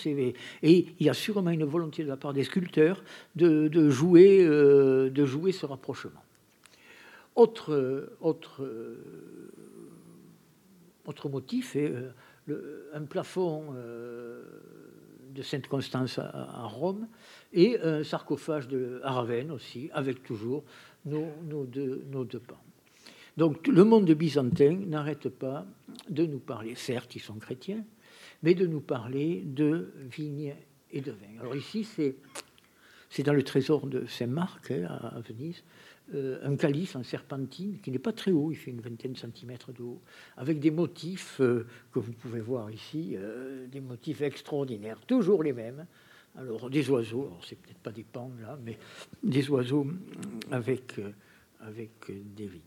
[0.63, 3.05] et il y a sûrement une volonté de la part des sculpteurs
[3.37, 6.23] de, jouer, ce rapprochement.
[7.35, 8.09] Autre,
[11.31, 11.77] motif
[12.49, 13.75] un plafond
[15.33, 17.07] de Sainte-Constance à, Rome,
[17.53, 20.65] et un sarcophage de, Ravenne aussi, avec toujours
[21.05, 22.63] nos, deux, pans.
[23.37, 25.67] Donc le monde byzantin n'arrête pas
[26.09, 27.85] de nous parler, certes ils sont chrétiens,
[28.43, 30.55] mais de nous parler de vignes
[30.91, 31.41] et de vin.
[31.41, 37.03] Alors ici c'est dans le trésor de Saint-Marc hein, à Venise, euh, un calice en
[37.03, 40.03] serpentine qui n'est pas très haut, il fait une vingtaine de centimètres de haut,
[40.37, 45.53] avec des motifs euh, que vous pouvez voir ici, euh, des motifs extraordinaires, toujours les
[45.53, 45.87] mêmes.
[46.37, 48.79] Alors des oiseaux, c'est peut-être pas des pans là, mais
[49.23, 49.87] des oiseaux
[50.51, 50.99] avec,
[51.61, 52.61] avec des vignes.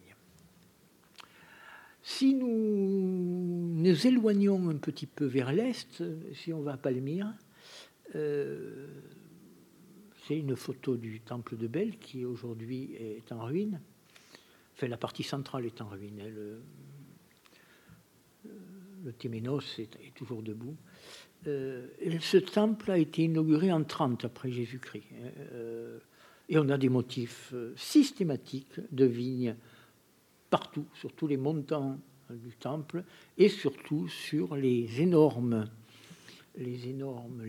[2.03, 6.03] Si nous nous éloignons un petit peu vers l'est,
[6.33, 7.33] si on va à Palmyre,
[10.27, 13.79] c'est une photo du temple de Belle qui aujourd'hui est en ruine.
[14.75, 16.19] Enfin, la partie centrale est en ruine.
[16.21, 16.29] Hein.
[16.29, 16.61] Le,
[19.05, 20.75] le Téménos est, toujours debout.
[21.47, 21.87] Euh,
[22.19, 25.05] ce temple a été inauguré en 30 après Jésus-Christ.
[25.13, 25.29] Hein.
[25.53, 25.99] Euh,
[26.49, 29.55] et on a des motifs euh, systématiques de vignes
[30.49, 33.03] partout, sur tous les montants du temple
[33.37, 35.69] et surtout sur les énormes,
[36.57, 37.43] les énormes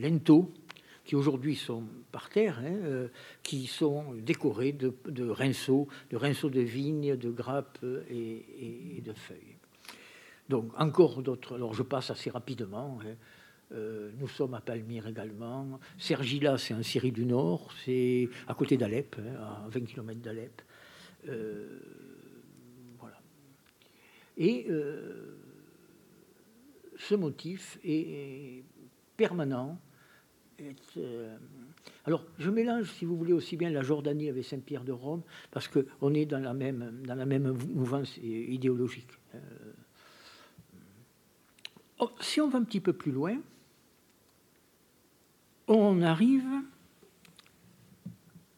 [1.07, 3.09] qui aujourd'hui sont par terre, hein, euh,
[3.45, 4.92] qui sont décorés de,
[5.29, 7.79] rinceaux, de rinceaux de vignes, de grappes
[8.11, 9.57] et, de feuilles.
[10.49, 11.55] Donc encore d'autres.
[11.55, 12.99] Alors je passe assez rapidement.
[13.03, 13.14] Hein.
[13.73, 15.79] Euh, nous sommes à Palmyre également.
[15.97, 20.62] Sergila, c'est en Syrie du Nord, c'est à côté d'Alep, hein, à 20 km d'Alep.
[21.29, 21.79] Euh,
[22.99, 23.21] voilà.
[24.37, 24.66] Et
[26.97, 28.64] ce motif est
[29.16, 29.79] permanent
[32.05, 35.69] alors, je mélange, si vous voulez, aussi bien la Jordanie avec Saint-Pierre de Rome, parce
[35.69, 39.11] qu'on est dans la même, dans la même mouvance idéologique.
[39.35, 39.38] Euh,
[41.99, 43.38] oh, si on va un petit peu plus loin,
[45.69, 46.47] on arrive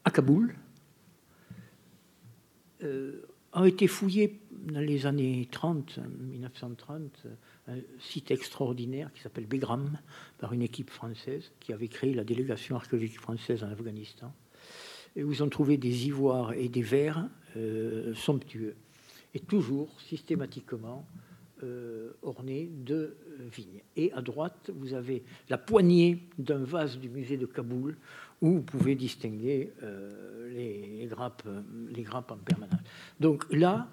[0.05, 0.55] à Kaboul.
[2.83, 7.25] Euh, a été fouillé dans les années 30, 1930,
[7.69, 9.97] un site extraordinaire qui s'appelle Begram,
[10.37, 14.33] par une équipe française qui avait créé la délégation archéologique française en Afghanistan,
[15.15, 18.75] et où ils ont des ivoires et des verres euh, somptueux,
[19.33, 21.05] et toujours systématiquement
[21.63, 23.17] euh, ornés de
[23.51, 23.81] vignes.
[23.95, 27.97] Et à droite, vous avez la poignée d'un vase du musée de Kaboul,
[28.41, 31.43] où vous pouvez distinguer euh, les, grappes,
[31.89, 32.79] les grappes en permanence.
[33.19, 33.89] Donc là,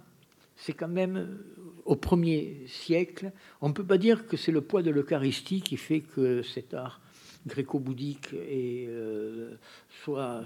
[0.57, 1.39] c'est quand même
[1.85, 5.77] au premier siècle, on ne peut pas dire que c'est le poids de l'Eucharistie qui
[5.77, 7.01] fait que cet art
[7.47, 9.55] gréco-bouddhique euh,
[10.03, 10.45] soit,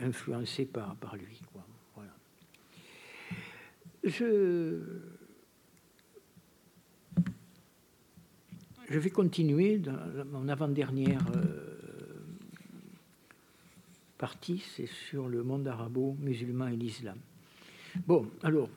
[0.00, 1.40] influencé par, lui.
[8.88, 9.98] Je vais continuer dans
[10.32, 11.68] mon avant-dernière euh,
[14.16, 17.18] partie, c'est sur le monde arabo-musulman et l'islam.
[18.06, 18.70] Bon, alors,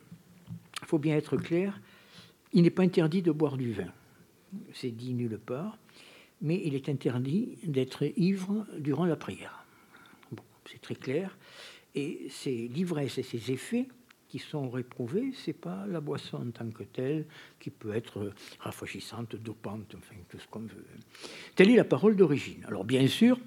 [0.81, 1.79] il faut bien être clair,
[2.53, 3.91] il n'est pas interdit de boire du vin,
[4.73, 5.77] c'est dit nulle part,
[6.41, 9.65] mais il est interdit d'être ivre durant la prière.
[10.65, 11.37] c'est très clair.
[11.93, 13.87] Et c'est l'ivresse et ses effets
[14.29, 17.25] qui sont réprouvés, c'est pas la boisson en tant que telle
[17.59, 20.85] qui peut être rafraîchissante, dopante, enfin tout ce qu'on veut.
[21.55, 22.63] Telle est la parole d'origine.
[22.65, 23.37] Alors bien sûr,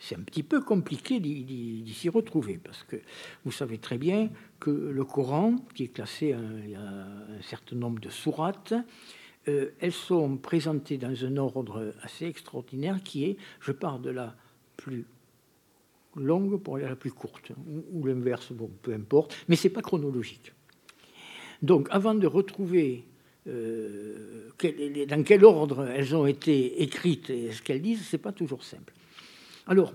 [0.00, 2.96] c'est un petit peu compliqué d'y s'y retrouver, parce que
[3.44, 4.28] vous savez très bien
[4.64, 8.72] que le Coran, qui est classé, a un certain nombre de sourates,
[9.46, 14.34] euh, elles sont présentées dans un ordre assez extraordinaire qui est, je pars de la
[14.78, 15.04] plus
[16.16, 17.52] longue pour aller à la plus courte,
[17.92, 20.54] ou, l'inverse, bon, peu importe, mais c'est pas chronologique.
[21.60, 23.04] Donc, avant de retrouver
[23.46, 24.48] euh,
[25.06, 28.94] dans quel ordre elles ont été écrites et ce qu'elles disent, c'est pas toujours simple.
[29.66, 29.92] Alors,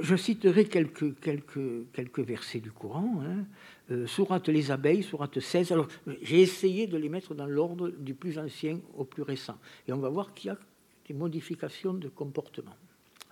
[0.00, 3.22] je citerai quelques, quelques, quelques versets du Coran.
[3.22, 3.44] Hein.
[3.90, 5.72] Euh, sourate les abeilles, sourate 16.
[5.72, 5.88] Alors,
[6.22, 9.56] j'ai essayé de les mettre dans l'ordre du plus ancien au plus récent.
[9.86, 10.58] Et on va voir qu'il y a
[11.06, 12.76] des modifications de comportement.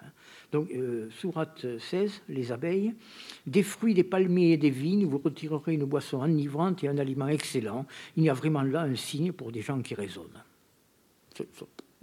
[0.03, 0.09] Hein.
[0.53, 2.95] Donc, euh, sourate 16, les abeilles.
[3.47, 7.29] Des fruits, des palmiers et des vignes, vous retirerez une boisson enivrante et un aliment
[7.29, 7.87] excellent.
[8.17, 10.43] Il y a vraiment là un signe pour des gens qui raisonnent.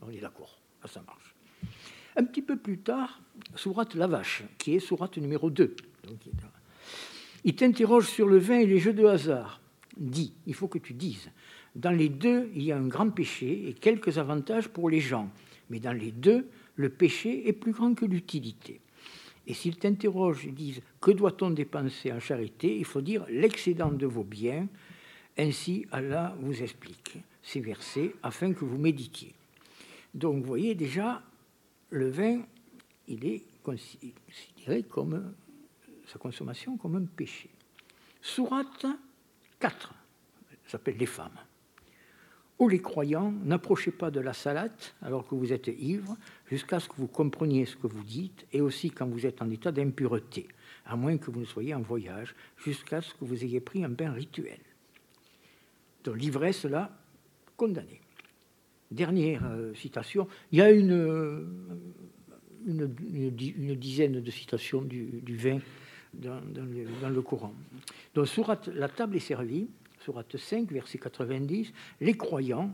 [0.02, 1.34] On est d'accord, ça marche.
[2.16, 3.23] Un petit peu plus tard,
[3.56, 5.76] sourate la vache, qui est sourate numéro 2.
[7.44, 9.62] il t'interroge sur le vin et les jeux de hasard.
[9.98, 11.30] Dis, il faut que tu dises.
[11.76, 15.30] Dans les deux, il y a un grand péché et quelques avantages pour les gens.
[15.70, 18.80] Mais dans les deux, le péché est plus grand que l'utilité.
[19.46, 24.06] Et s'ils t'interrogent et disent que doit-on dépenser en charité, il faut dire l'excédent de
[24.06, 24.68] vos biens.
[25.38, 29.34] Ainsi, Allah vous explique ces versets afin que vous méditiez.
[30.14, 31.24] Donc, vous voyez déjà,
[31.90, 32.42] le vin,
[33.08, 35.34] il est considéré comme
[36.08, 37.50] sa consommation comme un péché.
[38.22, 38.86] Sourate
[39.60, 39.94] 4
[40.68, 41.38] s'appelle les femmes.
[42.60, 46.16] Ô les croyants, n'approchez pas de la salade alors que vous êtes ivre,
[46.50, 49.50] jusqu'à ce que vous compreniez ce que vous dites, et aussi quand vous êtes en
[49.50, 50.48] état d'impureté,
[50.86, 53.90] à moins que vous ne soyez en voyage, jusqu'à ce que vous ayez pris un
[53.90, 54.60] bain rituel.
[56.04, 56.96] Donc l'ivresse, là,
[57.58, 58.02] condamnée.
[58.92, 61.48] Dernière euh, citation, il y a une,
[62.66, 65.60] une, dizaine de citations du, vin
[66.14, 66.42] dans,
[67.10, 67.54] le, Coran.
[68.14, 69.68] Donc, sourate, la table est servie,
[70.00, 72.72] sourate 5, verset 90, les croyants,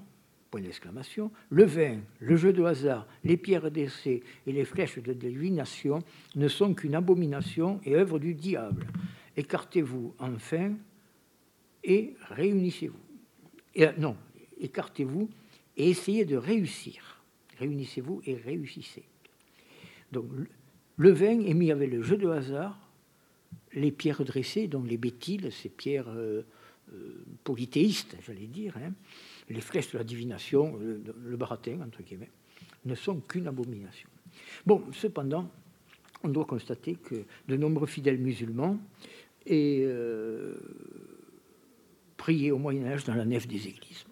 [0.49, 5.13] point d'exclamation, le vin, le jeu de hasard, les pierres d'essai et les flèches de
[5.13, 6.03] divination
[6.35, 8.87] ne sont qu'une abomination et œuvre du diable.
[9.37, 10.73] Écartez-vous enfin
[11.83, 12.99] et réunissez-vous.
[13.79, 14.17] Euh, non,
[14.59, 15.29] écartez-vous
[15.77, 17.23] et essayez de réussir.
[17.57, 19.03] Réunissez-vous et réussissez.
[20.12, 20.26] Donc
[20.97, 22.78] le vin est mis avec le jeu de hasard,
[23.74, 26.43] les pierres dressées, donc les bétiles, ces pierres euh,
[26.93, 28.93] euh, polythéistes, j'allais dire, hein,
[29.49, 32.32] les flèches de la divination, le, baratin, entre guillemets,
[32.86, 34.10] ne sont qu'une abomination.
[34.66, 35.49] Bon, cependant,
[36.24, 38.80] on doit constater que de nombreux fidèles musulmans
[39.45, 40.55] aient euh,
[42.18, 44.05] prié au Moyen Âge dans la nef des églises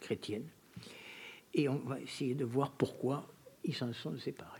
[0.00, 0.48] chrétiennes.
[1.52, 3.28] Et on va essayer de voir pourquoi
[3.64, 4.59] ils s'en sont séparés.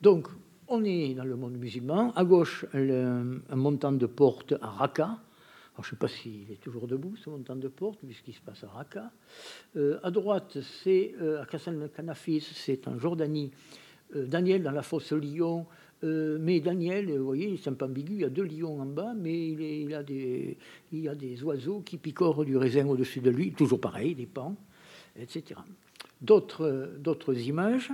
[0.00, 0.28] Donc,
[0.68, 2.12] on est dans le monde musulman.
[2.14, 5.18] À gauche, un montant de porte à Raqqa.
[5.80, 8.64] Je ne sais pas s'il est toujours debout, ce montant de porte, puisqu'il se passe
[8.64, 9.12] à Raqqa.
[9.76, 13.52] Euh, à droite, c'est euh, à Kassan al-Kanafis, c'est en Jordanie.
[14.16, 15.66] Euh, Daniel dans la fosse lion.
[16.02, 19.14] mais Daniel, vous voyez, c'est un peu ambigu, il y a deux lions en bas,
[19.16, 20.56] mais il, a des,
[20.92, 24.26] il y a des oiseaux qui picorent du raisin au-dessus de lui, toujours pareil, des
[24.26, 24.56] pans,
[25.16, 25.60] etc.
[26.20, 27.90] D'autres images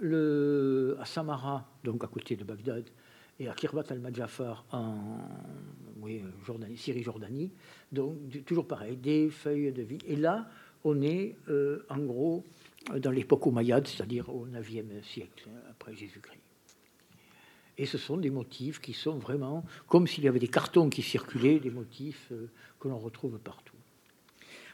[0.00, 2.84] à Samara, donc à côté de Bagdad,
[3.40, 5.18] et à Kirbat al-Majafar en
[6.76, 7.50] Syrie-Jordanie.
[7.92, 9.98] Donc toujours pareil, des feuilles de vie.
[10.06, 10.48] Et là,
[10.84, 12.44] on est euh, en gros
[12.96, 16.40] dans l'époque omeyyade, c'est-à-dire au IXe siècle après Jésus-Christ.
[17.76, 21.02] Et ce sont des motifs qui sont vraiment comme s'il y avait des cartons qui
[21.02, 22.48] circulaient, des motifs euh,
[22.80, 23.76] que l'on retrouve partout.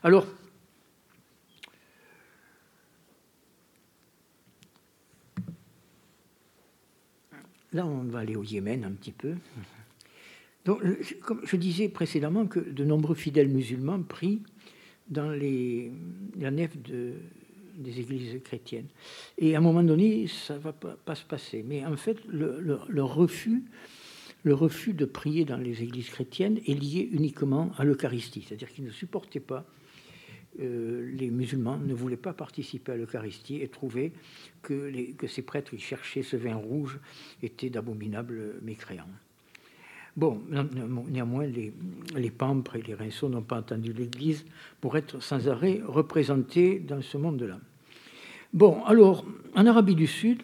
[0.03, 0.27] Alors,
[7.75, 9.35] Là, on va aller au Yémen un petit peu.
[10.65, 10.81] Donc,
[11.21, 14.43] comme je disais précédemment que de nombreux fidèles musulmans prient
[15.09, 15.93] dans les,
[16.39, 17.15] la nef de,
[17.77, 18.87] des églises chrétiennes.
[19.39, 21.65] Et à un moment donné, ça ne va pas, se passer.
[21.67, 23.65] Mais en fait, le, refus,
[24.43, 28.45] le refus de prier dans les églises chrétiennes est lié uniquement à l'Eucharistie.
[28.47, 29.67] C'est-à-dire qu'ils ne supportaient pas
[30.61, 34.13] euh, les musulmans ne voulaient pas participer à l'Eucharistie et trouvaient
[34.63, 34.93] que,
[35.27, 36.99] ces prêtres qui cherchaient ce vin rouge
[37.43, 39.09] étaient d'abominables mécréants.
[40.17, 40.41] Bon,
[41.09, 44.45] néanmoins, les, pampres et les rinceaux n'ont pas entendu l'Église
[44.81, 47.59] pour être sans arrêt représentés dans ce monde-là.
[48.53, 49.25] Bon, alors,
[49.57, 50.41] en Arabie du Sud,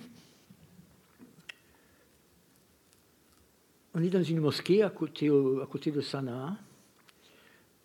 [3.94, 6.56] on est dans une mosquée à côté, à côté de Sanaa.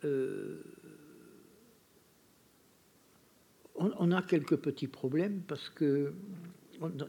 [0.04, 0.64] Euh,
[4.00, 6.14] on, a quelques petits problèmes parce que,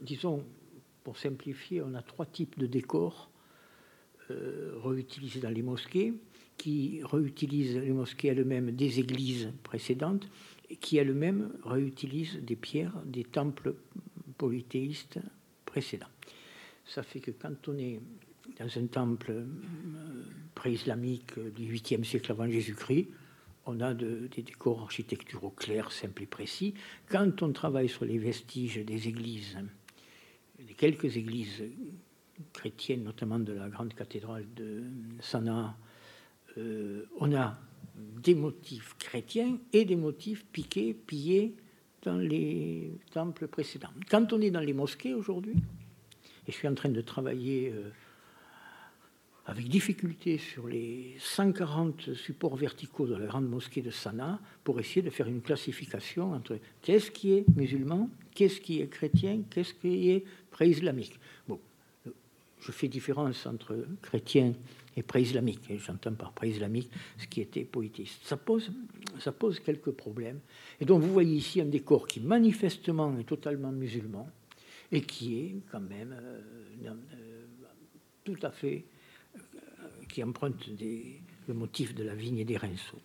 [0.01, 0.43] disons,
[1.03, 3.29] pour simplifier, on a trois types de décors
[4.31, 6.13] euh, réutilisés dans les mosquées,
[6.57, 10.27] qui réutilisent les mosquées elles-mêmes des églises précédentes
[10.69, 13.75] et qui elles-mêmes réutilisent des pierres des temples
[14.37, 15.19] polythéistes
[15.65, 16.09] précédents.
[16.85, 17.99] Ça fait que quand on est
[18.59, 19.45] dans un temple euh,
[20.55, 23.07] pré-islamique du 8e siècle avant Jésus-Christ,
[23.67, 26.73] on a des décors architecturaux clairs, simples et précis.
[27.09, 29.57] Quand on travaille sur les vestiges des églises,
[30.59, 31.63] des quelques églises
[32.53, 34.83] chrétienne, notamment de la grande cathédrale de
[35.19, 35.75] Sanaa,
[37.19, 37.57] on a
[37.95, 41.55] des motifs chrétiens et des motifs piqués, pillés
[42.03, 43.89] dans les temples précédents.
[44.09, 45.55] Quand on est dans les mosquées aujourd'hui,
[46.47, 47.89] et je suis en train de travailler euh,
[49.47, 55.01] avec difficulté sur les 140 supports verticaux de la grande mosquée de Sanaa pour essayer
[55.01, 60.09] de faire une classification entre qu'est-ce qui est musulman, qu'est-ce qui est chrétien, qu'est-ce qui
[60.09, 61.17] est pré-islamique.
[61.47, 61.61] Bon,
[62.59, 64.53] je fais différence entre chrétien
[64.97, 65.71] et pré-islamique.
[65.77, 68.19] J'entends par pré-islamique ce qui était poétiste.
[68.25, 68.69] Ça pose,
[69.19, 70.41] ça pose quelques problèmes.
[70.81, 74.29] Et donc vous voyez ici un décor qui manifestement est totalement musulman
[74.91, 76.41] et qui est quand même euh,
[76.85, 76.93] euh,
[78.25, 78.85] tout à fait,
[80.17, 82.97] qui emprunte des, le motif de la vigne et des rinceaux.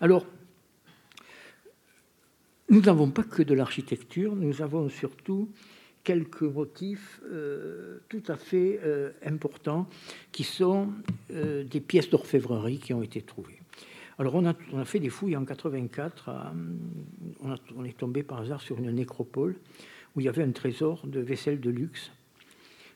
[0.00, 0.24] Alors,
[2.68, 5.50] nous n'avons pas que de l'architecture, nous avons surtout
[6.04, 9.88] quelques motifs euh, tout à fait euh, importants
[10.30, 10.92] qui sont
[11.32, 13.58] euh, des pièces d'orfèvrerie qui ont été trouvées.
[14.20, 16.30] Alors on a, fait des fouilles en 84,
[17.42, 19.56] on, on, est tombé par hasard sur une nécropole
[20.14, 22.12] où il y avait un trésor de vaisselle de luxe.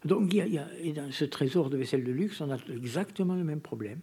[0.06, 3.34] Donc il y a, et dans ce trésor de vaisselle de luxe, on a exactement
[3.34, 4.00] le même problème.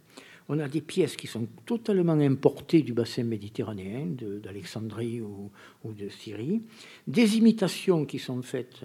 [0.48, 4.06] On a des pièces qui sont totalement importées du bassin méditerranéen,
[4.42, 5.50] d'Alexandrie ou,
[5.84, 6.62] de Syrie,
[7.06, 8.84] des imitations qui sont faites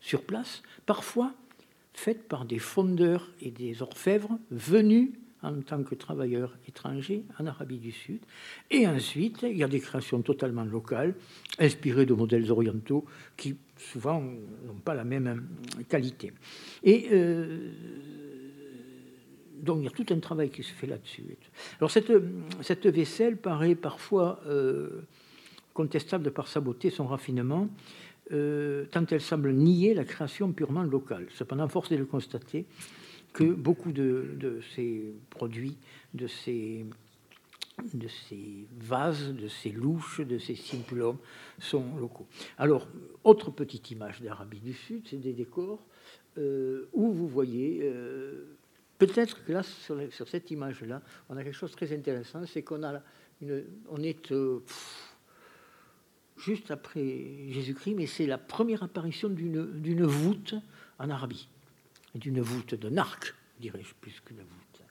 [0.00, 1.32] sur place, parfois
[1.94, 5.10] faites par des fondeurs et des orfèvres venus
[5.42, 8.20] en tant que travailleurs étrangers en Arabie du Sud.
[8.70, 11.14] Et ensuite, il y a des créations totalement locales,
[11.58, 13.04] inspirées de modèles orientaux
[13.36, 15.46] qui souvent n'ont pas la même
[15.88, 16.32] qualité.
[16.82, 17.72] Et euh,
[19.62, 21.24] donc il y a tout un travail qui se fait là-dessus.
[21.78, 22.12] Alors cette,
[22.62, 25.02] cette vaisselle paraît parfois euh,
[25.74, 27.68] contestable par sa beauté, son raffinement,
[28.32, 31.26] euh, tant elle semble nier la création purement locale.
[31.30, 32.66] Cependant, force est de constater
[33.38, 35.76] que beaucoup de, ces produits,
[36.12, 36.84] de ces,
[37.94, 41.14] de ces vases, de ces louches, de ces simples
[41.60, 42.26] sont locaux.
[42.56, 42.88] Alors,
[43.22, 45.78] autre petite image d'Arabie du Sud, c'est des décors
[46.36, 47.88] euh, où vous voyez
[48.98, 52.82] Peut-être que là, sur, cette image-là, on a quelque chose de très intéressant, c'est qu'on
[52.82, 53.00] a
[53.88, 54.64] on est euh,
[56.36, 60.56] juste après Jésus-Christ, mais c'est la première apparition d'une voûte
[60.98, 61.48] en Arabie,
[62.18, 64.82] d'une voûte, d'un arc, dirais-je, plus qu'une voûte.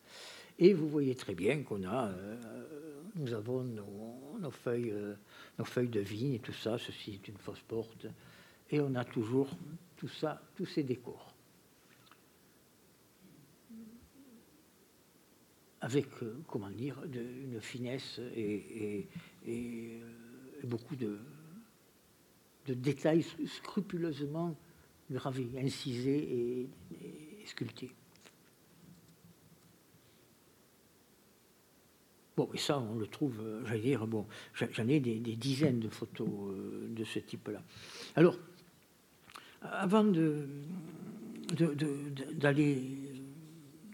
[0.59, 5.15] Et vous voyez très bien qu'on a, euh, nous avons nos, feuilles, euh,
[5.59, 6.77] nos feuilles de vigne et tout ça.
[6.77, 8.07] Ceci est une fausse porte,
[8.71, 9.49] et on a toujours
[9.97, 11.33] tout ça, tous ces décors.
[15.79, 19.07] avec, euh, comment dire, de, une finesse et,
[20.63, 21.19] beaucoup de,
[22.65, 24.55] de, détails scrupuleusement
[25.11, 27.91] gravés, incisés et, sculptés.
[32.35, 35.89] Bon, et ça, on le trouve, euh, j'allais dire, bon, j'en ai des, dizaines de
[35.89, 36.27] photos
[36.89, 37.63] de ce type-là.
[38.15, 38.37] Alors,
[39.61, 40.45] avant de,
[42.33, 42.83] d'aller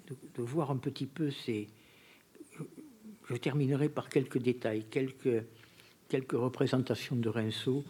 [0.08, 1.68] de, voir un petit peu ces.
[3.30, 5.44] Je terminerai par quelques détails, quelques,
[6.10, 7.86] quelques représentations de Rinceau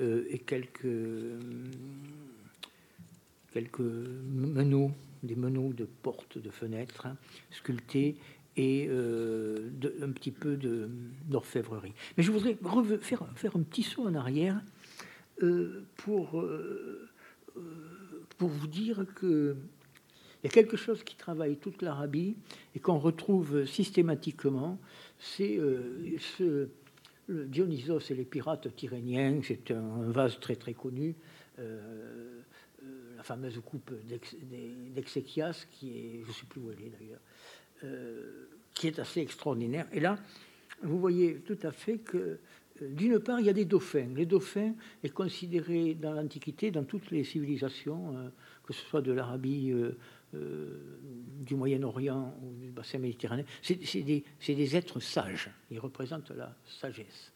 [0.00, 0.86] euh, et quelques,
[3.52, 4.92] quelques meneaux,
[5.22, 7.16] des meneaux de portes, de fenêtres hein,
[7.50, 8.16] sculptés
[8.56, 9.70] et euh,
[10.02, 10.58] un petit peu
[11.26, 11.94] d'orfèvrerie.
[12.16, 12.56] Mais je voudrais
[13.00, 14.60] faire, faire un petit saut en arrière
[15.42, 16.44] euh, pour,
[18.38, 19.56] pour vous dire que
[20.42, 22.34] il y a quelque chose qui travaille toute l'Arabie
[22.74, 24.78] et qu'on retrouve systématiquement,
[25.20, 26.68] c'est euh, ce,
[27.28, 31.14] le Dionysos et les pirates tyréniens, c'est un, vase très très connu,
[31.60, 32.40] euh, euh,
[33.22, 33.92] fameuse coupe
[34.94, 37.20] d'Exéchias, qui est, je ne sais plus où elle est d'ailleurs,
[38.74, 39.86] qui est assez extraordinaire.
[39.92, 40.18] Et là,
[40.82, 42.38] vous voyez tout à fait que
[42.80, 44.08] d'une part, il y a des dauphins.
[44.16, 48.32] Les dauphins est considéré dans l'Antiquité, dans toutes les civilisations,
[48.64, 49.72] que ce soit de l'Arabie
[50.34, 50.68] euh,
[51.42, 55.50] du Moyen-Orient ou du bassin méditerranéen, c'est des, des, êtres sages.
[55.70, 57.32] Ils représentent la sagesse.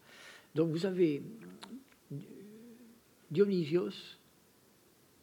[0.55, 1.23] Donc vous avez
[3.31, 3.91] Dionysios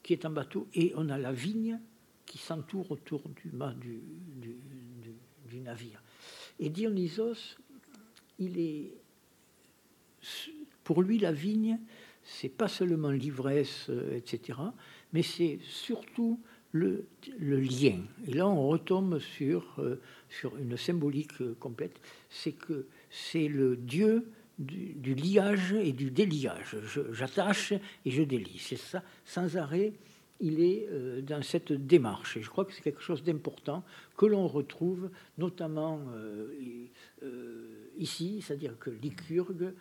[0.04, 1.80] qui est en bateau et on a la vigne
[2.26, 4.01] qui s'entoure autour du mât du,
[4.39, 6.01] du, navire.
[6.60, 7.58] Et Dionysos,
[8.39, 8.91] il est,
[10.84, 11.80] pour lui, la vigne,
[12.24, 14.60] c'est pas seulement l'ivresse, euh, etc.,
[15.14, 16.39] mais c'est surtout
[16.72, 17.06] le,
[17.39, 17.99] lien.
[18.28, 23.78] Et là, on retombe sur, euh, sur une symbolique euh, complète, c'est que c'est le
[23.78, 24.28] Dieu
[24.60, 26.76] du, liage et du déliage.
[27.12, 27.74] J'attache
[28.06, 28.58] et je délie.
[28.60, 29.93] C'est ça, sans arrêt,
[30.39, 32.38] il est euh, dans cette démarche.
[32.38, 33.84] Et je crois que c'est quelque chose d'important
[34.18, 36.88] que l'on retrouve notamment euh,
[37.97, 39.74] ici, c'est-à-dire que Lycurgue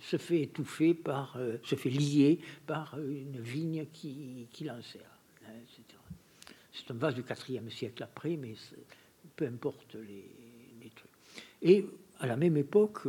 [0.00, 5.18] se fait étouffer par, se fait lier par une vigne qui, qui l'enserre.
[5.44, 5.50] Hein,
[6.72, 8.54] c'est un vase du IVe siècle après, mais
[9.34, 10.30] peu importe les,
[10.80, 11.10] les, trucs.
[11.62, 11.86] Et
[12.20, 13.06] à la même époque,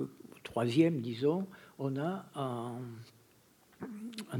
[0.58, 1.45] troisième, disons,
[1.78, 2.80] on a en,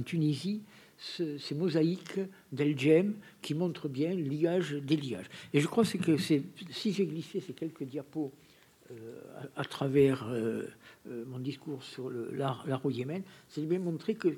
[0.04, 0.64] Tunisie
[0.98, 2.20] ces mosaïques
[2.52, 5.30] d'Elgem qui montrent bien liage des liages.
[5.54, 8.32] Et je crois que si j'ai glissé ces quelques diapos
[8.90, 9.22] euh,
[9.56, 10.64] à, travers euh,
[11.08, 14.30] euh, mon discours sur l'art au Yémen, c'est bien montrer que,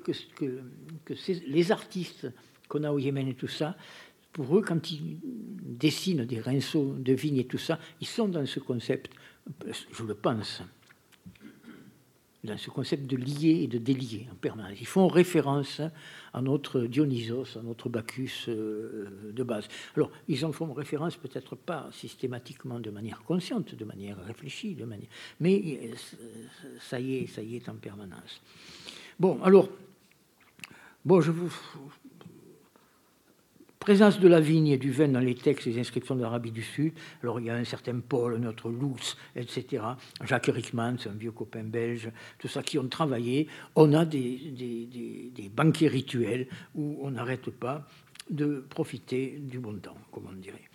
[1.46, 2.30] les artistes
[2.68, 3.74] qu'on a au Yémen et tout ça,
[4.34, 8.44] pour eux, quand ils dessinent des rinceaux de vignes et tout ça, ils sont dans
[8.44, 9.10] ce concept,
[9.64, 10.62] je le pense,
[12.42, 14.80] dans ce concept de lier et de délier en permanence.
[14.80, 15.80] Ils font référence
[16.32, 19.68] à notre Dionysos, à notre Bacchus euh, de base.
[19.96, 24.84] Alors, ils en font référence peut-être pas systématiquement de manière consciente, de manière réfléchie, de
[24.84, 25.08] manière...
[25.38, 25.94] mais euh,
[26.80, 28.40] ça y est, ça y est en permanence.
[29.18, 29.68] Bon, alors,
[31.04, 31.52] bon, je vous,
[33.80, 36.52] Présence de la vigne et du vin dans les textes et les inscriptions de l'Arabie
[36.52, 36.92] du Sud.
[37.22, 39.82] Alors il y a un certain Paul, notre Lutz, etc.
[40.22, 43.48] Jacques Rickman, c'est un vieux copain belge, tout ça qui ont travaillé.
[43.76, 47.86] On a des, des, rituels où on n'arrête pas
[48.28, 50.68] de profiter du bon temps, comme on dirait.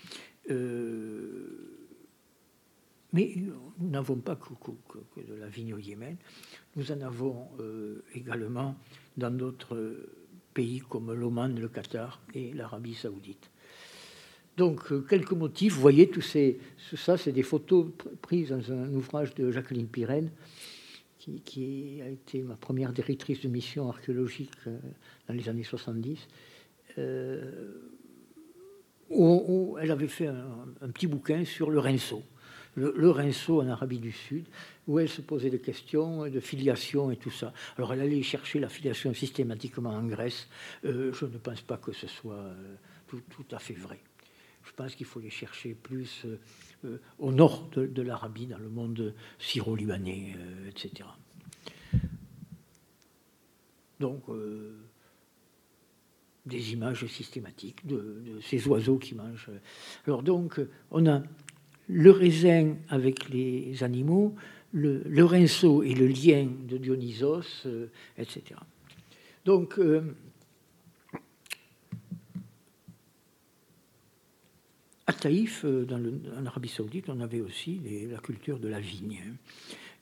[0.50, 1.76] Euh,
[3.14, 6.18] mais nous n'avons pas que, de la vigne au Yémen,
[6.76, 8.76] nous en avons euh, également
[9.16, 9.78] dans d'autres
[10.56, 13.52] pays comme l'Oman, le Qatar et l'Arabie saoudite.
[14.58, 15.74] Donc, euh, quelques motifs.
[15.74, 16.58] Vous voyez, tout, ces,
[16.96, 17.88] ça, c'est des photos
[18.22, 20.32] prises dans un ouvrage de Jacqueline Pirenne,
[21.44, 24.78] qui, a été ma première directrice de mission archéologique euh,
[25.28, 26.20] dans les années 70.
[26.98, 27.92] Euh,
[29.10, 32.24] où, elle avait fait un, petit bouquin sur le Rinceau
[32.76, 34.48] le, Rinceau en Arabie du Sud,
[34.88, 37.54] où elle se posait des questions de filiation et tout ça.
[37.78, 40.48] Alors elle allait chercher la filiation systématiquement en Grèce.
[40.84, 42.76] Euh, je ne pense pas que ce soit euh,
[43.08, 44.00] tout, à fait vrai.
[44.64, 46.26] Je pense qu'il faut les chercher plus
[46.84, 50.36] euh, au nord de, l'Arabie, dans le monde syro-libanais,
[50.68, 51.08] etc.
[54.00, 54.24] Donc,
[56.46, 59.50] des images systématiques de, de, ces oiseaux qui mangent.
[60.06, 60.60] Alors donc,
[60.92, 61.24] on a
[61.88, 64.36] le raisin avec les animaux,
[64.76, 68.60] le, rinceau et le lien de Dionysos, euh, etc.
[69.46, 70.02] Donc, euh,
[75.08, 76.02] à Taïf, euh, dans
[76.38, 77.80] en Arabie Saoudite, on avait aussi
[78.12, 79.22] la culture de la vigne.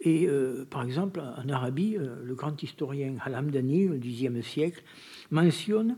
[0.05, 0.27] Et
[0.69, 4.84] par exemple, en Arabie, le grand historien Al-Hamdani, au Xe siècle,
[5.31, 5.95] mentionne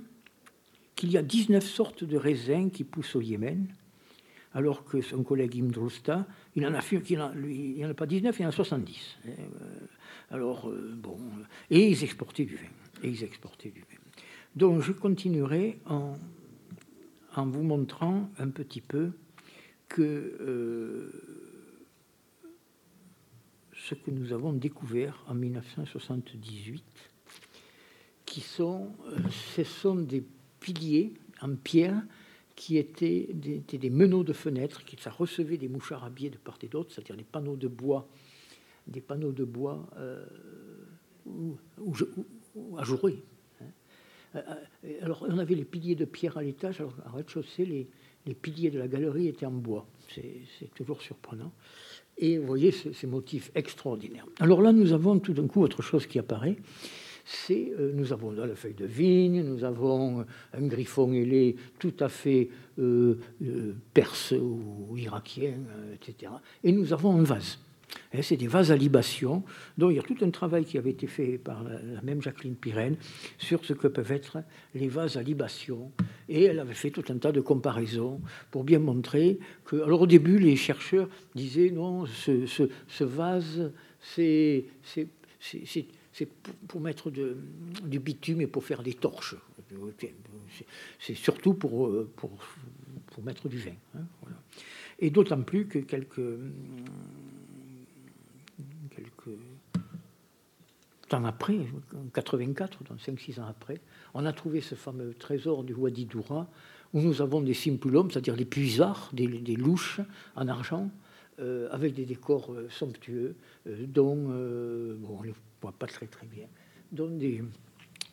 [0.95, 3.67] qu'il y a 19 sortes de raisins qui poussent au Yémen,
[4.55, 6.25] alors que son collègue Imdrousta,
[6.55, 9.17] il en a, il il en a pas 19, il en a 70.
[9.27, 9.31] Euh,
[10.31, 11.19] alors, euh, bon,
[11.69, 12.69] et ils exportaient du vin.
[13.03, 13.85] Et ils exportaient du.
[14.55, 16.17] Donc, je continuerai en,
[17.35, 19.11] en vous montrant un petit peu
[19.99, 21.09] euh,
[23.73, 26.83] ce que nous avons découvert en 1978,
[28.25, 30.23] qui ce sont des
[30.59, 32.01] piliers en pierre
[32.55, 36.67] qui étaient des, meneaux de fenêtres, qui ça recevait des mouchards habillés de part et
[36.67, 38.07] d'autre, c'est-à-dire des panneaux de bois,
[38.87, 40.25] des panneaux de bois euh,
[41.25, 41.57] ou,
[42.77, 43.23] ajourés.
[43.61, 43.65] Hein.
[44.35, 44.41] Euh,
[44.85, 47.87] euh, alors on avait les piliers de pierre à l'étage, alors à rez-de-chaussée, les,
[48.25, 49.85] les, piliers de la galerie étaient en bois.
[50.09, 51.51] C'est toujours surprenant.
[52.17, 54.25] Et vous voyez ces motifs extraordinaires.
[54.39, 56.55] Alors là, nous avons tout d'un coup autre chose qui apparaît
[57.25, 62.07] c'est euh, nous avons la feuille de vigne, nous avons un griffon ailé tout à
[62.07, 65.55] fait euh, euh, perse ou irakien,
[65.95, 66.31] etc.
[66.63, 67.57] Et nous avons un vase.
[68.13, 69.43] Hein, c'est des vases à libation,
[69.77, 72.55] dont il y a tout un travail qui avait été fait par la, même Jacqueline
[72.55, 72.95] Pirenne
[73.39, 74.37] sur ce que peuvent être
[74.75, 75.91] les vases à libation.
[76.29, 78.21] Et elle avait fait tout un tas de comparaisons
[78.51, 79.77] pour bien montrer que.
[79.77, 84.65] Alors au début, les chercheurs disaient non, ce, ce vase, c'est
[86.15, 86.29] c'est
[86.69, 89.35] pour, mettre du bitume et pour faire des torches.
[90.97, 92.31] C'est surtout pour, pour,
[93.07, 93.73] pour, mettre du vin.
[93.95, 94.05] Hein,
[94.99, 96.39] et d'autant plus que quelques,
[98.91, 99.37] quelques
[101.09, 101.59] temps après,
[101.93, 103.81] en 84, donc 5-6 ans après,
[104.13, 106.47] on a trouvé ce fameux trésor du Wadi Doura,
[106.93, 109.99] où nous avons des simpulums, c'est-à-dire des puisards, des, des, louches
[110.37, 110.89] en argent,
[111.39, 113.35] euh, avec des décors euh, somptueux,
[113.67, 114.15] euh, dont,
[114.95, 115.19] bon,
[115.59, 116.47] pas très très bien,
[116.91, 117.43] dont des,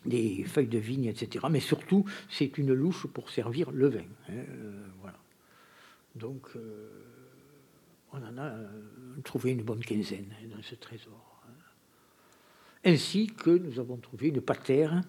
[0.07, 1.47] des feuilles de vigne, etc.
[1.51, 4.05] Mais surtout, c'est une louche pour servir le vin.
[4.29, 4.45] Hein,
[5.01, 5.19] voilà.
[6.15, 6.51] Donc,
[8.13, 8.55] on en a
[9.25, 11.43] trouvé une bonne quinzaine dans ce trésor.
[11.49, 11.53] Hein.
[12.85, 15.01] Ainsi que nous avons trouvé une patère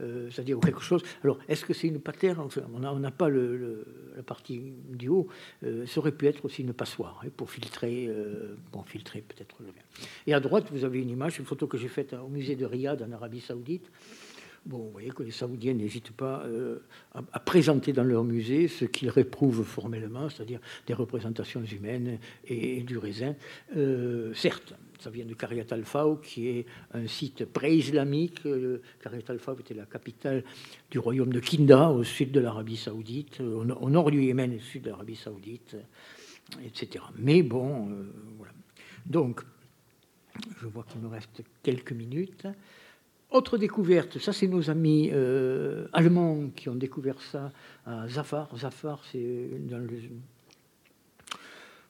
[0.00, 1.02] euh, c'est-à-dire quelque chose.
[1.24, 2.42] Alors, est-ce que c'est une patère
[2.74, 5.28] On n'a pas la partie du haut.
[5.64, 9.56] Euh, ça aurait pu être aussi une passoire hein, pour filtrer, euh, pour filtrer peut-être
[9.60, 10.06] le vin.
[10.26, 12.64] Et à droite, vous avez une image, une photo que j'ai faite au musée de
[12.64, 13.90] Riyad en Arabie Saoudite.
[14.68, 16.44] Bon, vous voyez que les Saoudiens n'hésitent pas
[17.14, 22.98] à, présenter dans leur musée ce qu'ils réprouvent formellement, c'est-à-dire des représentations humaines et, du
[22.98, 23.34] raisin.
[24.34, 28.42] certes, ça vient de Karyat al-Faw, qui est un site pré-islamique.
[29.00, 30.44] Karyat al-Faw était la capitale
[30.90, 34.82] du royaume de Kinda, au sud de l'Arabie saoudite, au nord du Yémen, au sud
[34.82, 35.76] de l'Arabie saoudite,
[36.64, 37.04] etc.
[37.16, 38.52] Mais bon, euh, voilà.
[39.06, 39.42] Donc,
[40.60, 42.46] je vois qu'il me reste quelques minutes.
[43.30, 47.52] Autre découverte, ça c'est nos amis euh, allemands qui ont découvert ça
[47.84, 48.48] à Zafar.
[48.56, 49.86] Zafar, c'est le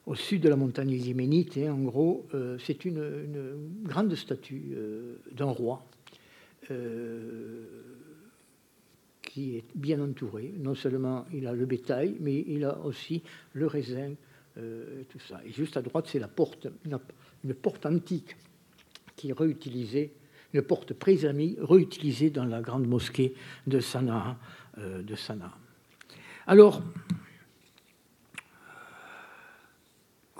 [0.09, 1.55] au sud de la montagne yéménite.
[1.57, 5.85] Et en gros, euh, c'est une, grande statue euh, d'un roi
[6.71, 7.63] euh,
[9.21, 10.51] qui est bien entouré.
[10.57, 13.21] Non seulement il a le bétail, mais il a aussi
[13.53, 14.13] le raisin,
[14.57, 15.39] et tout ça.
[15.45, 18.35] Et juste à droite, c'est la porte, une, porte antique
[19.15, 20.11] qui est réutilisée,
[20.53, 23.33] une porte présamie réutilisée dans la grande mosquée
[23.67, 24.37] de Sanaa.
[25.15, 25.53] Sanaa.
[26.47, 26.81] Alors,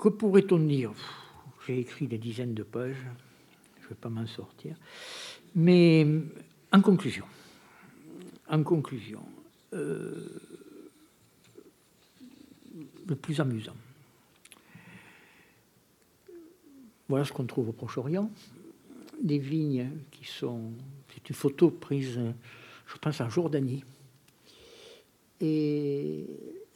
[0.00, 0.92] Que pourrait-on dire?
[1.66, 2.96] J'ai écrit des dizaines de pages,
[3.80, 4.74] je ne vais pas m'en sortir.
[5.54, 6.06] Mais
[6.72, 7.26] en conclusion,
[8.48, 9.22] en conclusion,
[9.74, 10.40] euh,
[13.06, 13.76] le plus amusant.
[17.06, 18.30] Voilà ce qu'on trouve au Proche-Orient.
[19.20, 20.72] Des vignes qui sont.
[21.14, 22.18] C'est une photo prise,
[22.86, 23.84] je pense, en Jordanie.
[25.40, 26.26] Et,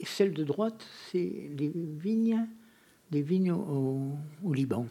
[0.00, 2.46] et celle de droite, c'est des vignes
[3.14, 4.86] des vignes au, Liban,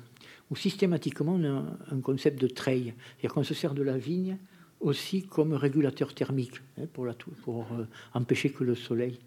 [0.49, 4.37] où systématiquement on a un concept de treille, c'est-à-dire qu'on se sert de la vigne
[4.79, 9.19] aussi comme régulateur thermique hein, pour, euh, empêcher que le soleil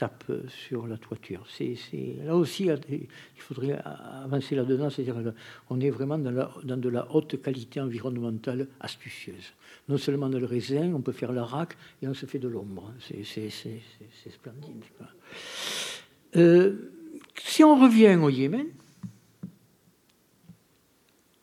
[0.00, 1.44] tape sur la toiture.
[2.24, 3.78] Là aussi, il faudrait
[4.24, 5.34] avancer là-dedans, c'est-à-dire
[5.78, 9.52] est vraiment dans, de la haute qualité environnementale astucieuse.
[9.90, 12.48] Non seulement dans le raisin, on peut faire la raque et on se fait de
[12.48, 12.94] l'ombre.
[13.00, 13.50] C'est,
[14.30, 14.84] splendide.
[16.36, 16.76] Euh,
[17.36, 18.68] si on revient au Yémen,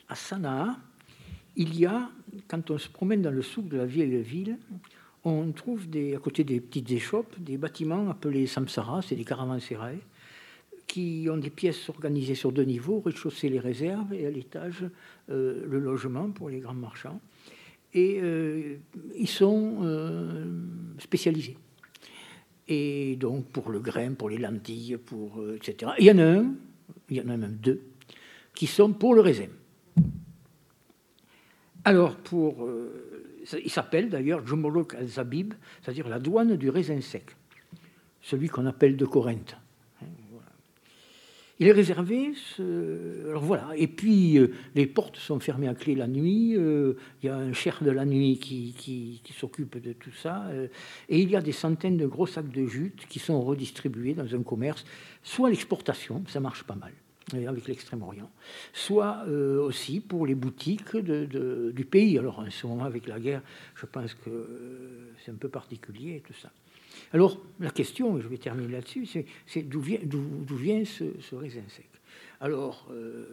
[0.09, 0.77] à Sanaa,
[1.55, 2.09] il y a,
[2.47, 4.57] quand on se promène dans le souk de la vieille ville,
[5.27, 9.99] on trouve à côté des petites échoppes des bâtiments appelés samsara, c'est des caravansérails,
[10.87, 14.85] qui ont des pièces organisées sur deux niveaux, au rez-de-chaussée les réserves et à l'étage
[15.29, 17.19] euh, le logement pour les grands marchands.
[17.93, 18.77] Et euh,
[19.15, 20.45] ils sont euh,
[20.99, 21.57] spécialisés
[22.69, 25.91] et donc pour le grain, pour les lentilles, pour, etc.
[25.99, 26.53] il y en a un,
[27.09, 27.81] il y en a même deux,
[28.53, 29.47] qui sont pour le raisin.
[31.85, 32.67] Alors, pour,
[33.53, 37.35] il s'appelle d'ailleurs Jumolok al-Zabib, c'est-à-dire la douane du raisin sec,
[38.21, 39.57] celui qu'on appelle de Corinthe.
[41.59, 42.33] Il est réservé.
[43.27, 43.69] Alors voilà.
[43.75, 46.55] Et puis, euh, les portes sont fermées à clé la nuit.
[46.55, 50.45] Euh, il y a un cher de la nuit qui, qui, s'occupe de tout ça.
[50.49, 50.67] Euh,
[51.09, 54.35] et il y a des centaines de gros sacs de jute qui sont redistribués dans
[54.35, 54.85] un commerce,
[55.23, 56.93] soit l'exportation, ça marche pas mal
[57.33, 58.31] avec l'Extrême-Orient,
[58.73, 62.17] soit aussi pour les boutiques du pays.
[62.17, 63.41] Alors en ce moment, avec la guerre,
[63.75, 66.51] je pense que c'est un peu particulier tout ça.
[67.13, 69.07] Alors, la question, et je vais terminer là-dessus,
[69.45, 71.87] c'est d'où vient, ce, raisin sec?
[72.39, 73.25] Alors, euh,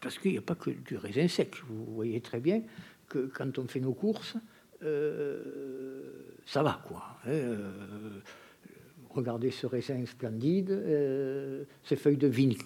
[0.00, 1.56] parce qu'il n'y a pas que du raisin sec.
[1.68, 2.62] Vous voyez très bien
[3.08, 4.36] que quand on fait nos courses,
[4.82, 6.12] euh,
[6.46, 7.18] ça va, quoi.
[7.26, 8.20] Hein, euh,
[9.10, 10.70] regardez ce raisin splendide,
[11.84, 12.56] ces feuilles de vigne,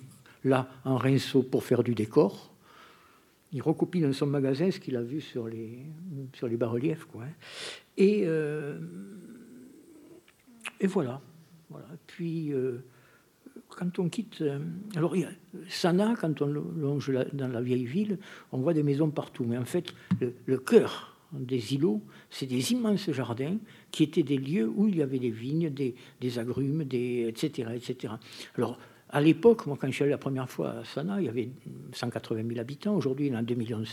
[0.46, 2.52] là, en rinceau pour faire du décor.
[3.52, 5.78] Il recopie dans son magasin ce qu'il a vu sur les,
[6.34, 7.04] sur les bas-reliefs.
[7.04, 7.32] Quoi, hein.
[7.96, 8.26] Et
[10.80, 11.20] et voilà.
[11.70, 11.86] voilà.
[12.06, 12.84] Puis, euh,
[13.68, 14.42] quand on quitte.
[14.42, 14.58] Euh,
[14.94, 15.14] alors,
[15.68, 18.18] Sana, quand on longe dans la vieille ville,
[18.52, 19.44] on voit des maisons partout.
[19.44, 19.94] Mais en fait,
[20.46, 23.56] le, cœur des îlots, c'est des immenses jardins
[23.90, 28.14] qui étaient des lieux où il y avait des vignes, des, agrumes, des, etc., etc.
[28.56, 28.78] Alors,
[29.10, 31.48] à l'époque, moi, quand je suis allé la première fois à Sana, il y avait
[31.92, 32.94] 180 000 habitants.
[32.94, 33.84] Aujourd'hui, il y en a 2,5 millions.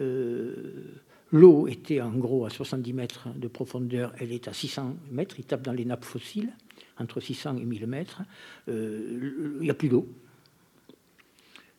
[0.00, 1.00] Euh,
[1.32, 5.46] L'eau était en gros à 70 mètres de profondeur, elle est à 600 mètres, il
[5.46, 6.52] tape dans les nappes fossiles,
[6.98, 8.20] entre 600 et 1000 mètres.
[8.68, 10.06] Euh, il n'y a plus d'eau.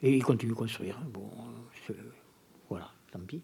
[0.01, 0.99] Et il continue à construire.
[1.13, 1.29] Bon,
[2.67, 3.41] voilà, tant pis.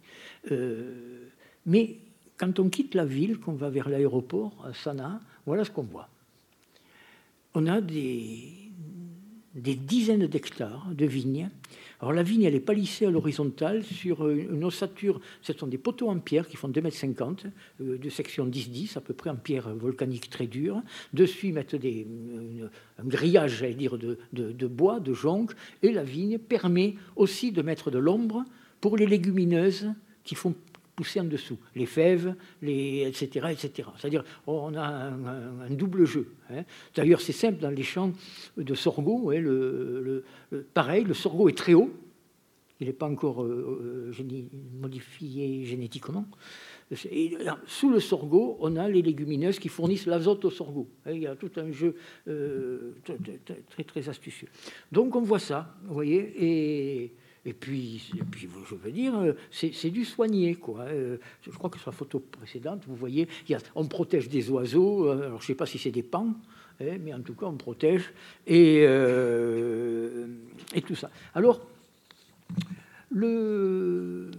[0.51, 1.27] Euh,
[1.67, 1.97] Mais
[2.37, 6.09] quand on quitte la ville, qu'on va vers l'aéroport, à Sanaa, voilà ce qu'on voit.
[7.53, 8.68] On a des,
[9.59, 11.49] des dizaines d'hectares de vignes.
[12.01, 15.19] Alors la vigne, elle est palissée à l'horizontale sur une ossature.
[15.41, 17.51] Ce sont des poteaux en pierre qui font 2,50 m,
[17.81, 20.81] euh, de section 10-10, à peu près en pierre volcanique très dure.
[21.13, 22.07] Dessus, ils mettent des,
[22.97, 25.47] un grillage, dire, de, de, bois, de jonc.
[25.83, 28.45] Et la vigne permet aussi de mettre de l'ombre
[28.79, 29.89] pour les légumineuses
[30.23, 30.55] qui font
[31.17, 33.47] en dessous, les fèves, etc.
[33.51, 33.89] etc.
[33.97, 36.33] C'est-à-dire on a un, double jeu.
[36.49, 36.63] Hein.
[36.95, 38.11] D'ailleurs, c'est simple, dans les champs
[38.57, 40.23] de sorgho, le,
[40.73, 41.91] pareil, le sorgho est très haut,
[42.79, 44.43] il n'est pas encore euh, euh,
[44.79, 46.25] modifié génétiquement.
[47.67, 50.87] Sous le sorgho, on a les légumineuses qui fournissent l'azote au sorgho.
[51.05, 51.95] Hein, il y a tout un jeu
[52.27, 52.93] euh,
[53.69, 54.47] très, très, astucieux.
[54.91, 57.13] Donc on voit ça, vous voyez, et
[57.45, 58.01] et puis,
[58.35, 60.55] je veux dire, euh, c'est du soigné.
[60.55, 60.81] Quoi.
[60.81, 63.27] Euh, je crois que sur la photo précédente, vous voyez,
[63.75, 65.07] on protège des oiseaux.
[65.07, 66.35] Euh, alors, je ne sais pas si c'est des pans,
[66.81, 68.11] hein, mais en tout cas, on protège.
[68.45, 68.83] Et,
[70.73, 71.09] et tout ça.
[71.33, 71.65] Alors,
[73.09, 74.29] le,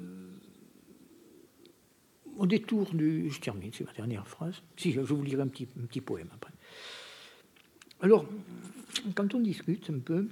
[2.36, 3.30] au détour du...
[3.30, 4.62] Je termine, c'est ma dernière phrase.
[4.76, 6.52] Si, je vous lirai un petit, un petit poème après.
[8.02, 8.26] Alors,
[9.14, 10.26] quand on discute un peu,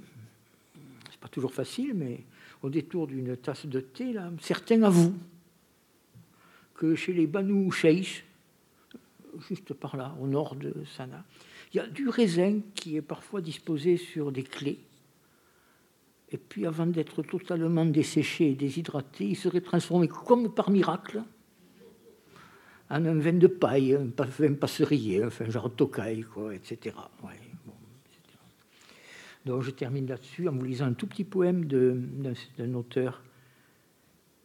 [1.11, 2.21] c'est pas toujours facile, mais
[2.63, 5.15] au détour d'une tasse de thé, là, certains avouent
[6.75, 8.25] que chez les Banu Sheikh,
[9.49, 11.25] juste par là, au nord de Sanaa,
[11.73, 14.79] il y a du raisin qui est parfois disposé sur des clés.
[16.31, 21.23] Et puis, avant d'être totalement desséché et déshydraté, il serait transformé comme par miracle
[22.91, 26.95] en un vin de paille, un vin passerier, enfin, genre tokai, quoi, etc.
[29.61, 33.23] Je termine là-dessus en vous lisant un tout petit poème d'un auteur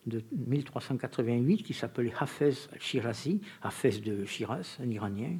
[0.05, 5.37] de 1388 qui s'appelait Hafez al-Shirazi, Hafez de Shiraz, un Iranien.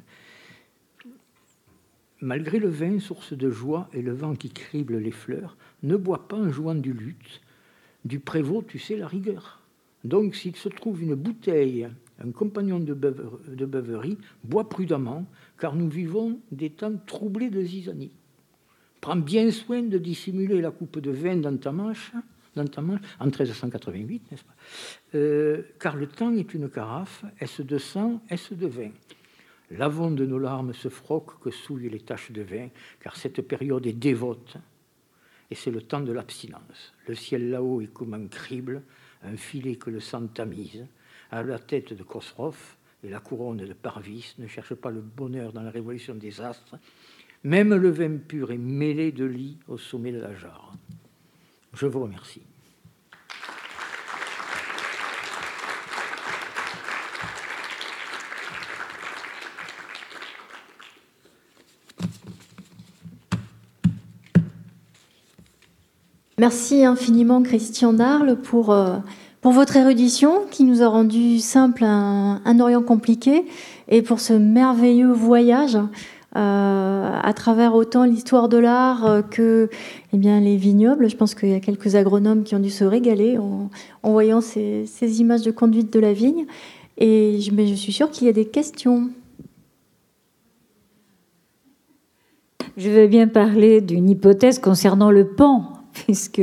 [2.20, 6.28] Malgré le vin, source de joie, et le vent qui crible les fleurs, ne bois
[6.28, 7.42] pas en jouant du luth.
[8.04, 9.60] Du prévôt, tu sais la rigueur.
[10.04, 11.88] Donc, s'il se trouve une bouteille,
[12.18, 15.26] un compagnon de, beuverie, bois prudemment,
[15.58, 18.12] car nous vivons des temps troublés de zizanie
[19.04, 22.10] prends bien soin de dissimuler la coupe de vin dans ta manche,
[22.56, 22.62] en
[23.26, 24.54] 1388, n'est-ce pas?
[25.14, 28.92] Euh, Car le temps est une carafe, est-ce de sang, est-ce de vin?
[29.72, 33.86] L'avant de nos larmes se froque que souillent les taches de vin, car cette période
[33.86, 34.56] est dévote,
[35.50, 36.94] et c'est le temps de l'abstinence.
[37.06, 38.84] Le ciel là-haut est comme un crible,
[39.22, 40.86] un filet que le sang tamise.
[41.30, 42.54] À la tête de Khosrow
[43.02, 46.76] et la couronne de Parvis ne cherche pas le bonheur dans la révolution des astres,
[47.44, 50.72] même le vin pur est mêlé de lit au sommet de la jarre.
[51.74, 52.42] Je vous remercie.
[66.38, 68.96] Merci infiniment Christian Darle pour, euh,
[69.42, 73.44] votre érudition qui nous a rendu simple un, Orient compliqué
[73.88, 75.78] et pour ce merveilleux voyage
[76.34, 79.68] à travers autant l'histoire de l'art euh, que
[80.12, 81.08] eh bien, les vignobles.
[81.08, 83.70] Je pense qu'il y a quelques agronomes qui ont dû se régaler en,
[84.02, 84.86] voyant ces,
[85.20, 86.46] images de conduite de la vigne.
[86.98, 89.10] Et mais je suis sûre qu'il y a des questions.
[92.76, 96.42] Je vais bien parler d'une hypothèse concernant le pan puisque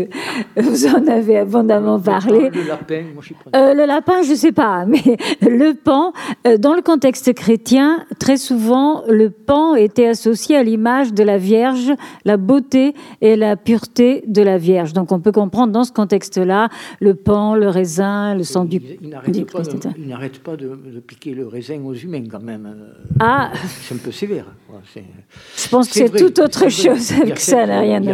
[0.56, 2.50] vous en avez abondamment parlé.
[2.50, 6.14] Le lapin, moi je euh, Le lapin, je ne sais pas, mais le pan,
[6.48, 11.38] euh, dans le contexte chrétien, très souvent, le pan était associé à l'image de la
[11.38, 11.92] Vierge,
[12.26, 14.94] la beauté et la pureté de la Vierge.
[14.94, 19.10] Donc on peut comprendre dans ce contexte-là le pan, le raisin, le sang du, il,
[19.10, 22.66] n'arrête pas, de, piquer le raisin aux humains quand même.
[22.66, 24.46] Euh, ah C'est un peu sévère.
[24.96, 28.14] je pense que c'est tout autre chose avec ça, n'a rien de...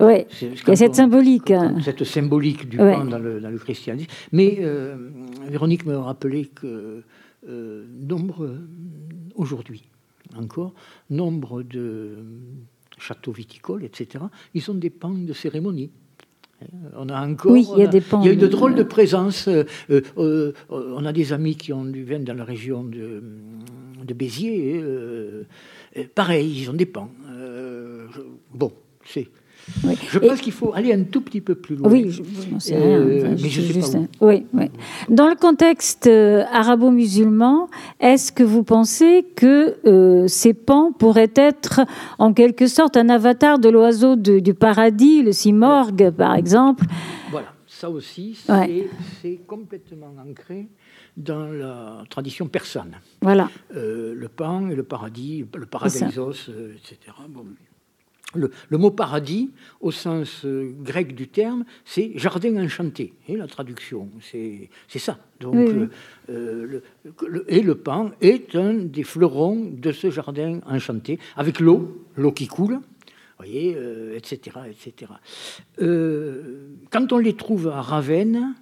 [0.00, 1.52] Oui, il y a cette symbolique.
[1.84, 4.10] Cette symbolique du pain dans, le, christianisme.
[4.32, 4.96] Mais euh,
[5.48, 7.02] Véronique me rappelait que
[7.48, 8.56] euh, nombre,
[9.34, 9.84] aujourd'hui
[10.36, 10.72] encore,
[11.10, 12.18] nombre de
[12.98, 14.24] châteaux viticoles, etc.,
[14.54, 15.90] ils ont des pans de cérémonie.
[16.94, 17.52] On a encore.
[17.52, 18.20] Oui, il y a des pans.
[18.22, 19.48] Il y a une drôle de présence.
[19.48, 23.22] Euh, on a des amis qui ont du vin dans la région de,
[24.04, 24.82] de Béziers.
[26.14, 27.10] pareil, ils ont des pans.
[28.54, 28.72] bon,
[29.06, 29.28] c'est
[30.10, 31.90] je pense qu'il faut aller un tout petit peu plus loin.
[31.90, 32.22] Oui, je,
[32.58, 33.00] sais rien.
[33.00, 34.70] mais je, sais pas Oui, oui.
[35.08, 37.68] Dans le contexte euh, arabo-musulman,
[38.00, 41.80] est-ce que vous pensez que euh, ces pans pourraient être
[42.18, 46.84] en quelque sorte un avatar de l'oiseau du paradis, le simorgue, par exemple?
[47.30, 47.52] Voilà.
[47.66, 48.38] ça aussi,
[49.22, 50.68] c'est complètement ancré
[51.16, 52.96] dans la tradition persane.
[53.20, 53.48] Voilà.
[53.74, 57.12] Euh, le pan et le paradis, le paradisos, euh, etc.
[58.34, 59.50] Le, mot paradis,
[59.80, 63.12] au sens euh, grec du terme, c'est jardin enchanté.
[63.28, 64.68] Et la traduction, c'est
[64.98, 65.18] ça.
[65.40, 65.70] Donc,
[66.28, 66.82] le,
[67.48, 72.46] et le pan est un des fleurons de ce jardin enchanté, avec l'eau, l'eau qui
[72.46, 72.80] coule,
[73.38, 73.76] voyez,
[74.14, 74.58] etc.
[74.70, 75.12] etc.
[76.90, 78.54] quand on les trouve à Ravenne,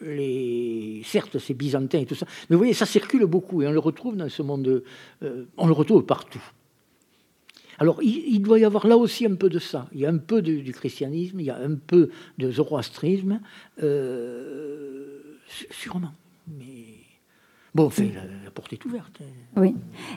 [0.00, 1.02] les...
[1.04, 3.78] certes c'est byzantin et tout ça, mais vous voyez, ça circule beaucoup et on le
[3.78, 4.82] retrouve dans ce monde,
[5.22, 6.42] euh, on le retrouve partout.
[7.78, 10.18] Alors il, doit y avoir là aussi un peu de ça, il y a un
[10.18, 13.40] peu du christianisme, il y a un peu de zoroastrisme,
[13.82, 15.38] euh,
[15.70, 16.14] sûrement,
[16.48, 16.96] mais
[17.76, 19.20] Bon, la, porte est ouverte.
[19.56, 19.74] Oui.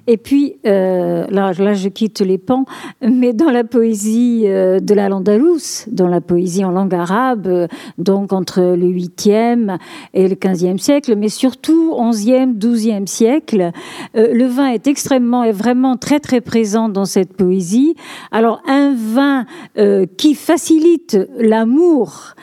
[0.07, 2.65] Et puis, euh, là, là, je quitte les pans,
[3.01, 7.67] mais dans la poésie euh, de la Landalouse, dans la poésie en langue arabe, euh,
[7.97, 9.77] donc entre le 8e
[10.13, 13.71] et le 15e siècle, mais surtout 11e, 12e siècle,
[14.15, 17.95] le vin est extrêmement et vraiment très, très présent dans cette poésie.
[18.31, 19.45] Alors, un vin
[20.17, 22.35] qui facilite l'amour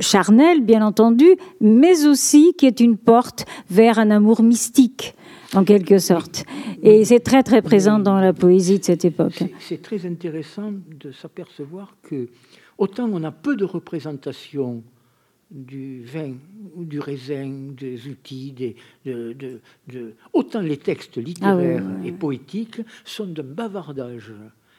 [0.00, 4.42] charnel, bien entendu, mais aussi qui est une porte vers un amour amour
[5.54, 6.44] en quelque sorte.
[6.82, 9.42] Et c'est très, très présent dans la poésie de cette époque.
[9.58, 12.28] C'est très intéressant de s'apercevoir que,
[12.78, 14.82] autant on a peu de représentations
[15.50, 16.34] du vin
[16.74, 19.60] ou du raisin, des outils, des, de,
[20.32, 24.32] autant les textes littéraires ah et poétiques sont d'un bavardage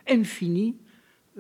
[0.08, 0.76] infini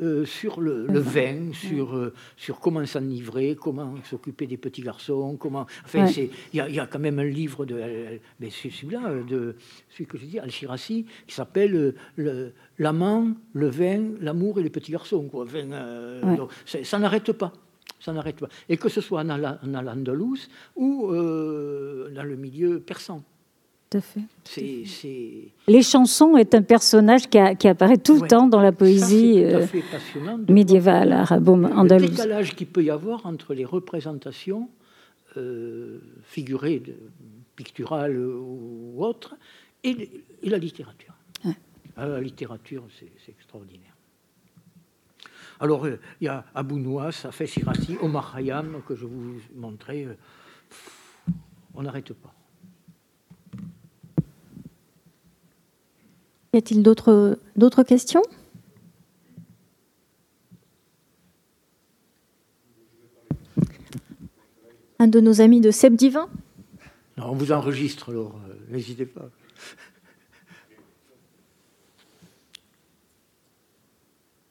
[0.01, 5.65] euh, sur le, vin, sur, euh, sur comment s'enivrer, comment s'occuper des petits garçons, comment.
[5.85, 9.55] Enfin, il y, a quand même un livre de, mais celui-là, de
[9.89, 14.91] celui que j'ai dit, Al-Shirazi, qui s'appelle euh, l'amant, le, vin, l'amour et les petits
[14.91, 15.29] garçons.
[15.29, 15.45] Quoi.
[16.65, 17.53] ça n'arrête pas.
[18.01, 18.49] Ça n'arrête pas.
[18.67, 23.23] Et que ce soit en, en Al-Andalus ou dans le milieu persan.
[23.95, 24.21] À fait.
[25.67, 29.65] Les chansons est un personnage qui, apparaît tout le temps dans la poésie euh,
[30.49, 32.09] médiévale arabo-andalouse.
[32.09, 34.69] Le décalage qu'il peut y avoir entre les représentations
[35.37, 36.93] euh, figurées, de,
[37.55, 39.35] picturales ou autres,
[39.83, 40.09] et,
[40.43, 41.13] la littérature.
[41.97, 43.95] Ah, la littérature, c'est extraordinaire.
[45.61, 50.05] Alors, euh, il y a Abou Nouas, Safet Sirasi, Omar Khayyam, que je vous montrais.
[51.73, 52.34] on n'arrête pas.
[56.55, 58.21] Y a-t-il d'autres questions?
[64.99, 66.29] Un de nos amis de Seb Divin?
[67.17, 69.29] On vous enregistre, alors euh, n'hésitez pas.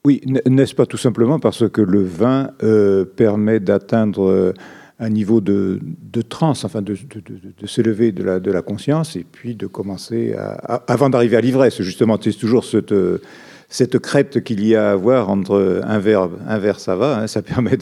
[0.04, 4.52] Oui, n'est-ce pas tout simplement parce que le vin euh, permet d'atteindre euh,
[5.00, 9.24] un niveau de, de transe, enfin de, de, s'élever de la, de la conscience et
[9.24, 12.92] puis de commencer à, avant d'arriver à l'ivresse, justement, c'est toujours cette,
[13.68, 17.26] cette crête qu'il y a à avoir entre un verbe, un verbe ça va, hein,
[17.26, 17.78] ça permet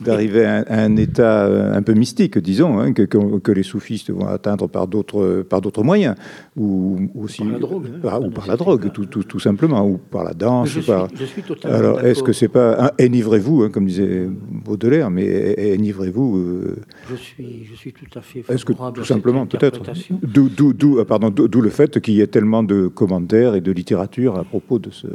[0.00, 4.26] d'arriver à, un état euh, un peu mystique, disons, hein, que, que, les soufistes vont
[4.26, 6.16] atteindre par d'autres par d'autres moyens,
[6.56, 9.98] ou aussi par la drogue, hein, ou par la drogue, tout, tout, tout, simplement, ou
[9.98, 10.68] par la danse.
[10.68, 11.08] Je, par...
[11.08, 16.38] Suis, je suis totalement Alors, est-ce que c'est pas enivrez-vous, comme disait Baudelaire, mais enivrez-vous
[16.38, 16.76] euh,
[17.10, 18.44] Je suis, je suis tout à fait.
[18.48, 19.82] Est-ce que tout simplement, peut-être,
[20.22, 24.44] d'où, pardon, d'où le fait qu'il y ait tellement de commentaires et de littérature à
[24.44, 25.06] propos de ce.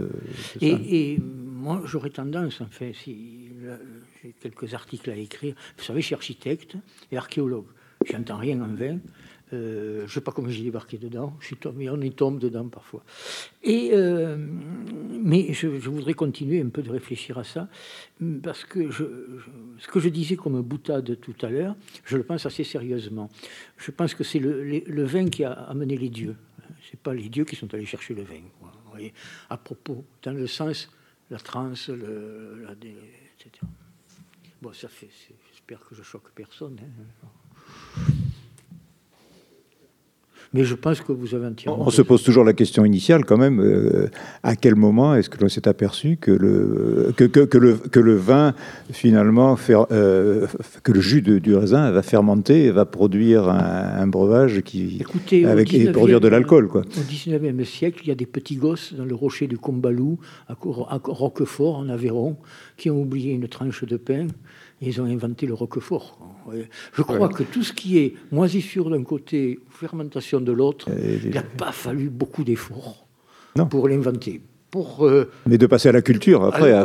[0.62, 3.50] Et, moi, j'aurais tendance, en fait, si
[4.24, 5.56] j'ai quelques articles à écrire.
[5.78, 6.76] Vous savez, je suis architecte
[7.12, 7.66] et archéologue.
[8.06, 9.00] J'entends rien en vain.
[9.54, 11.36] Euh, je ne sais pas comment j'ai débarqué dedans.
[11.40, 13.04] Je suis tombé, on y tombe dedans parfois.
[13.64, 17.68] Et, euh, mais je, voudrais continuer un peu de réfléchir à ça,
[18.42, 19.04] parce que je,
[19.78, 23.30] ce que je disais comme boutade tout à l'heure, je le pense assez sérieusement.
[23.78, 26.36] Je pense que c'est le, le, vin qui a amené les dieux.
[26.90, 28.42] C'est pas les dieux qui sont allés chercher le vin.
[28.96, 29.14] Voyez
[29.50, 30.90] à propos, dans le sens,
[31.30, 33.52] la transe, etc.
[34.62, 35.10] Bon, ça fait.
[35.52, 36.80] J'espère que je choque personne.
[36.82, 37.28] Hein.
[40.56, 41.84] Mais je pense que vous avez entièrement.
[41.86, 43.60] On se pose toujours la question initiale, quand même.
[43.60, 44.08] Euh,
[44.42, 48.00] à quel moment est-ce que l'on s'est aperçu que le, que, que, que, le, que
[48.00, 48.54] le vin,
[48.90, 49.58] finalement,
[49.92, 50.48] euh,
[50.84, 55.00] que le jus de, du raisin va fermenter et va produire un, breuvage qui.
[55.02, 56.82] Écoutez, avec, et produire de l'alcool, quoi.
[56.82, 60.54] Au XIXe siècle, il y a des petits gosses dans le rocher du Combalou, à,
[60.54, 62.38] à Roquefort, en Aveyron,
[62.78, 64.28] qui ont oublié une tranche de pain
[64.82, 66.18] ils ont inventé le roquefort.
[66.94, 70.90] Je crois que tout ce qui est moisissure d'un côté, fermentation de l'autre,
[71.24, 73.08] il n'a pas fallu beaucoup d'efforts
[73.70, 74.42] pour l'inventer.
[74.72, 76.84] Pour, euh, Mais de passer à la culture après.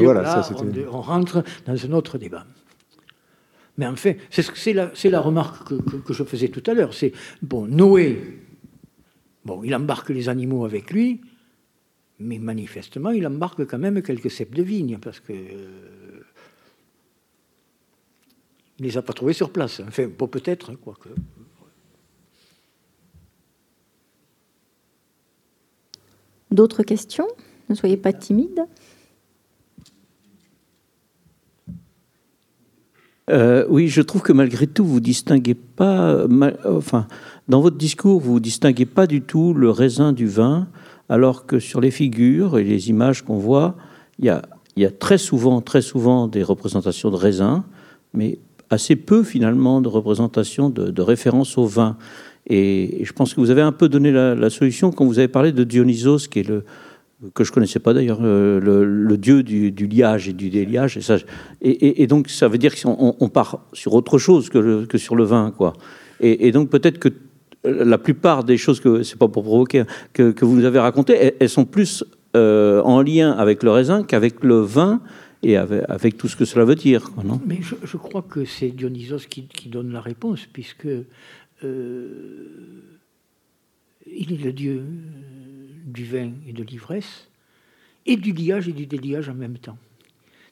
[0.00, 2.44] voilà, on, on, rentre dans un autre débat.
[3.76, 5.68] Mais en fait, c'est la, la, remarque
[6.04, 6.92] que, je faisais tout à l'heure.
[6.92, 7.12] C'est,
[7.42, 8.40] bon, Noé,
[9.44, 11.20] bon, il embarque les animaux avec lui,
[12.18, 15.32] mais manifestement, il embarque quand même quelques cèpes de vigne, parce que...
[15.32, 15.97] Euh,
[18.78, 19.80] il ne les a pas trouvés sur place.
[19.86, 21.08] Enfin, bon, peut-être, hein, quoique.
[26.50, 27.26] D'autres questions?
[27.68, 28.66] Ne soyez pas timide.
[33.30, 36.26] Euh, oui, je trouve que malgré tout, vous distinguez pas,
[36.64, 37.06] enfin,
[37.48, 40.68] dans votre discours, vous distinguez pas du tout le raisin du vin,
[41.10, 43.76] alors que sur les figures et les images qu'on voit,
[44.18, 44.42] il y a,
[44.76, 47.66] y a, très souvent, très souvent des représentations de raisin,
[48.14, 48.38] mais
[48.70, 51.96] assez peu finalement de représentations de, de référence au vin.
[52.48, 55.52] Et, je pense que vous avez un peu donné la, solution quand vous avez parlé
[55.52, 56.64] de Dionysos, qui est le
[57.34, 61.00] que je connaissais pas d'ailleurs, euh, le, dieu du, liage et du déliage.
[61.60, 65.50] Et, donc ça veut dire qu'on on part sur autre chose que, sur le vin,
[65.50, 65.72] quoi.
[66.20, 67.08] Et, donc peut-être que
[67.64, 71.34] la plupart des choses que c'est pas pour provoquer que, que, vous nous avez racontées,
[71.40, 72.04] elles, sont plus
[72.36, 75.00] euh, en lien avec le raisin qu'avec le vin
[75.42, 77.10] et avec, tout ce que cela veut dire.
[77.24, 77.40] non?
[77.46, 80.88] Mais je, crois que c'est Dionysos qui, donne la réponse, puisque
[81.64, 82.82] euh,
[84.06, 84.84] il est le dieu
[85.86, 87.28] du vin et de l'ivresse,
[88.06, 89.78] et du liage et du déliage en même temps.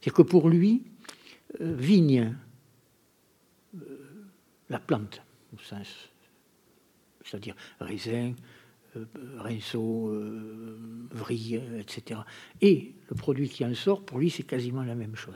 [0.01, 0.84] C'est que pour lui,
[1.61, 2.37] euh, vigne,
[3.74, 3.80] euh,
[4.68, 5.22] la plante,
[7.24, 8.34] c'est-à-dire raisin,
[9.38, 10.12] rinceau,
[11.11, 12.20] vrille, etc.
[12.61, 15.34] Et le produit qui en sort, pour lui, c'est quasiment la même chose.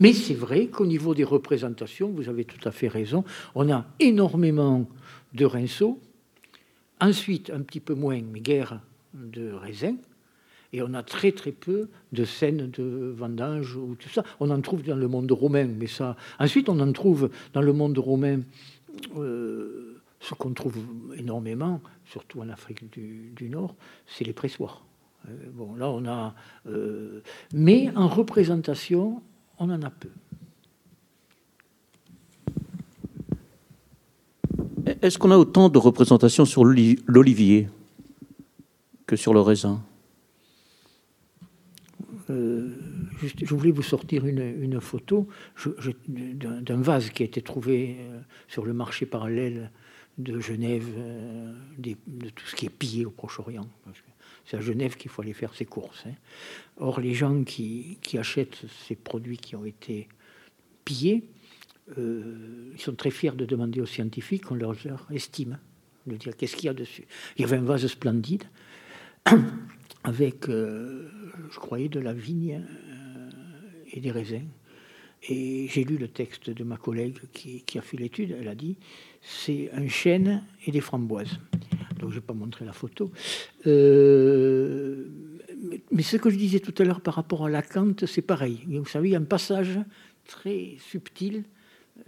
[0.00, 3.24] Mais c'est vrai qu'au niveau des représentations, vous avez tout à fait raison,
[3.54, 4.88] on a énormément
[5.34, 6.00] de rinceaux
[7.00, 8.80] Ensuite, un petit peu moins, mais guerre
[9.14, 9.94] de raisin.
[10.72, 14.24] Et on a très très peu de scènes de vendange ou tout ça.
[14.40, 16.16] On en trouve dans le monde romain, mais ça.
[16.38, 18.40] Ensuite, on en trouve dans le monde romain
[19.16, 20.76] euh, ce qu'on trouve
[21.16, 23.74] énormément, surtout en Afrique du, Nord,
[24.06, 24.84] c'est les pressoirs.
[25.28, 26.34] Euh, bon, là, on a.
[26.66, 29.22] Euh, mais en représentation,
[29.58, 30.10] on en a peu.
[35.02, 37.68] Est-ce qu'on a autant de représentations sur l'olivier
[39.06, 39.82] que sur le raisin?
[42.30, 42.74] Euh,
[43.22, 45.28] je voulais vous sortir une, photo
[46.08, 47.96] d'un vase qui a été trouvé
[48.48, 49.70] sur le marché parallèle
[50.18, 53.68] de Genève, euh, de tout ce qui est pillé au Proche-Orient.
[54.44, 56.04] C'est à Genève qu'il faut aller faire ses courses.
[56.06, 56.14] Hein.
[56.78, 60.08] Or, les gens qui, qui, achètent ces produits qui ont été
[60.84, 61.28] pillés,
[61.96, 64.74] euh, ils sont très fiers de demander aux scientifiques qu'on leur,
[65.10, 65.58] estime,
[66.06, 67.04] de dire qu'est-ce qu'il y a dessus.
[67.36, 68.44] Il y avait un vase splendide
[70.04, 71.08] avec, euh,
[71.50, 72.64] je croyais, de la vigne
[73.92, 74.48] et des raisins.
[75.22, 78.36] Et j'ai lu le texte de ma collègue qui, a fait l'étude.
[78.40, 78.76] Elle a dit
[79.20, 81.38] c'est un chêne et des framboises.
[81.98, 83.10] Donc je n'ai pas montré la photo.
[83.64, 83.72] mais,
[86.02, 88.60] ce que je disais tout à l'heure par rapport à la Kant, c'est pareil.
[88.68, 89.78] Vous savez, il y a un passage
[90.24, 91.44] très subtil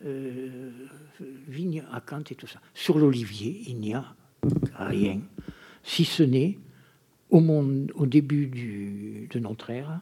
[0.04, 0.70] euh,
[1.48, 2.60] vigne à Kant et tout ça.
[2.74, 4.14] Sur l'olivier, il n'y a
[4.76, 5.20] rien,
[5.82, 6.58] si ce n'est
[7.30, 10.00] au, début de notre ère,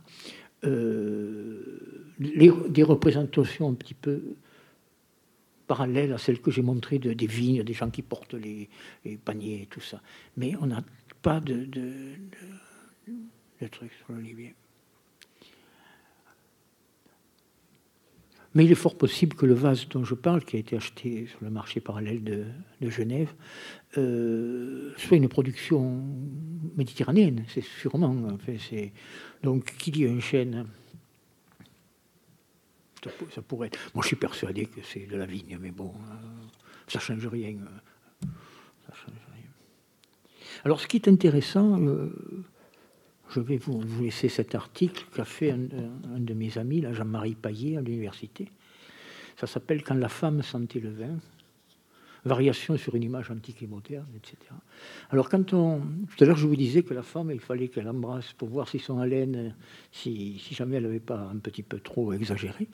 [0.64, 4.22] euh, des représentations un petit peu
[5.69, 8.69] parallèles à celles que j'ai montrées de, des vignes, des gens qui portent les,
[9.25, 10.01] paniers et tout ça.
[10.37, 10.83] Mais on n'a
[11.23, 12.14] pas de, de,
[13.71, 14.55] trucs sur l'olivier.
[18.55, 21.27] Mais il est fort possible que le vase dont je parle, qui a été acheté
[21.27, 22.45] sur le marché parallèle de,
[22.81, 23.32] Genève,
[23.99, 26.03] euh, soit une production
[26.77, 28.16] méditerranéenne, c'est sûrement.
[29.43, 30.23] Donc, qu'il y ait une
[33.35, 33.70] ça, pourrait.
[33.94, 36.14] Moi, je suis persuadé que c'est de la vigne, mais bon, euh,
[36.86, 37.56] ça change rien.
[37.56, 38.26] Euh,
[38.93, 39.51] change rien.
[40.64, 41.78] Alors, ce qui est intéressant,
[43.30, 47.80] je vais vous, laisser cet article qu'a fait un, de mes amis, Jean-Marie Paillet, à
[47.80, 48.51] l'université.
[49.36, 51.18] Ça s'appelle Quand la femme sentait le vin.
[52.28, 54.36] Variation sur une image antique et moderne, etc.
[55.10, 55.80] Alors, quand on.
[55.80, 58.68] Tout à l'heure, je vous disais que la femme, il fallait qu'elle embrasse pour voir
[58.68, 59.55] si son haleine,
[59.90, 62.68] si, jamais elle n'avait pas un petit peu trop exagéré.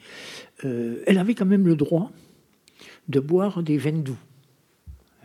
[0.65, 2.11] Euh, elle avait quand même le droit
[3.09, 4.19] de boire des vins doux.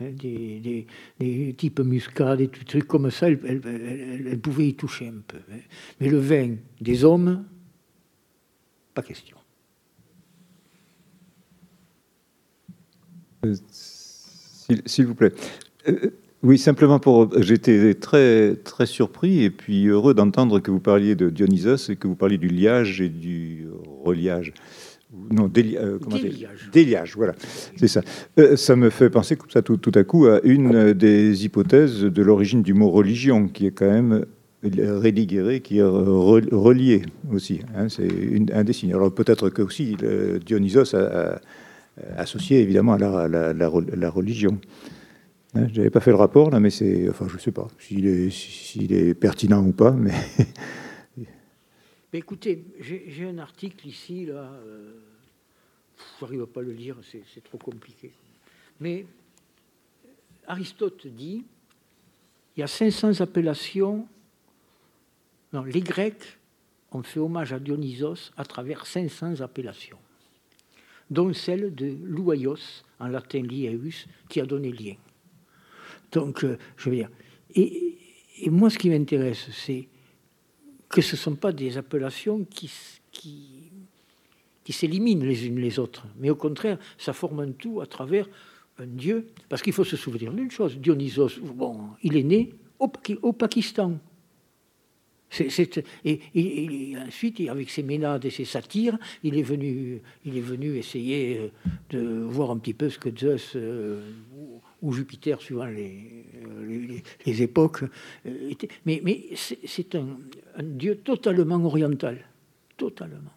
[0.00, 0.86] Hein, des,
[1.56, 5.38] types muscades, des trucs comme ça, elle, pouvait y toucher un peu.
[5.52, 5.58] Hein.
[6.00, 7.44] Mais le vin des hommes,
[8.94, 9.36] pas question.
[14.70, 15.32] Euh, s'il vous plaît.
[15.88, 16.10] Euh,
[16.42, 17.30] oui, simplement pour.
[17.42, 22.08] J'étais très, très surpris et puis heureux d'entendre que vous parliez de Dionysos et que
[22.08, 23.66] vous parliez du liage et du
[24.04, 24.54] reliage.
[25.30, 25.50] non,
[26.72, 27.14] déliage.
[27.14, 27.34] voilà,
[27.76, 28.00] c'est ça.
[28.56, 32.22] ça me fait penser comme ça tout, tout, à coup à une des hypothèses de
[32.22, 34.24] l'origine du mot religion, qui est quand même
[34.62, 37.02] religere, qui est relié
[37.32, 37.60] aussi.
[37.76, 38.08] Hein, c'est
[38.52, 38.94] un des signes.
[38.94, 39.96] Alors peut-être que aussi
[40.46, 41.40] Dionysos a,
[42.16, 42.98] associé évidemment à
[43.28, 43.68] la,
[44.08, 44.60] religion.
[45.54, 47.68] Hein, je n'avais pas fait le rapport là, mais c'est, enfin, je ne sais pas
[47.78, 48.06] s'il
[48.92, 50.14] est, pertinent ou pas, mais.
[52.12, 54.52] écoutez, j'ai, un article ici là.
[54.66, 54.92] Euh,
[56.18, 58.10] J'arrive pas à le lire, c'est, c'est trop compliqué.
[58.80, 59.04] Mais
[60.46, 61.44] Aristote dit
[62.56, 64.08] il y a 500 appellations
[65.52, 66.38] non, les Grecs
[66.92, 69.98] ont fait hommage à Dionysos à travers 500 appellations,
[71.10, 74.94] dont celle de Louaios, en latin lieus, qui a donné lien.
[76.12, 77.10] Donc, euh, je veux dire,
[77.54, 77.96] et,
[78.46, 79.88] moi, ce qui m'intéresse, c'est
[80.88, 82.70] que ce ne sont pas des appellations qui,
[84.68, 88.28] s'éliminent les unes les autres, mais au contraire, ça forme un tout à travers
[88.78, 89.26] un dieu.
[89.48, 91.40] Parce qu'il faut se souvenir d'une chose Dionysos,
[92.02, 93.98] il est né au Pakistan
[96.04, 101.38] et, ensuite, avec ses ménades et ses satires, il est venu, il est venu essayer
[101.38, 101.48] euh,
[101.90, 104.12] de voir un petit peu ce que Zeus euh,
[104.82, 106.24] ou Jupiter, suivant les,
[107.26, 107.84] les, époques,
[108.26, 108.68] euh, était.
[108.86, 110.18] Mais, mais c'est un,
[110.62, 112.18] dieu totalement oriental,
[112.76, 113.32] totalement.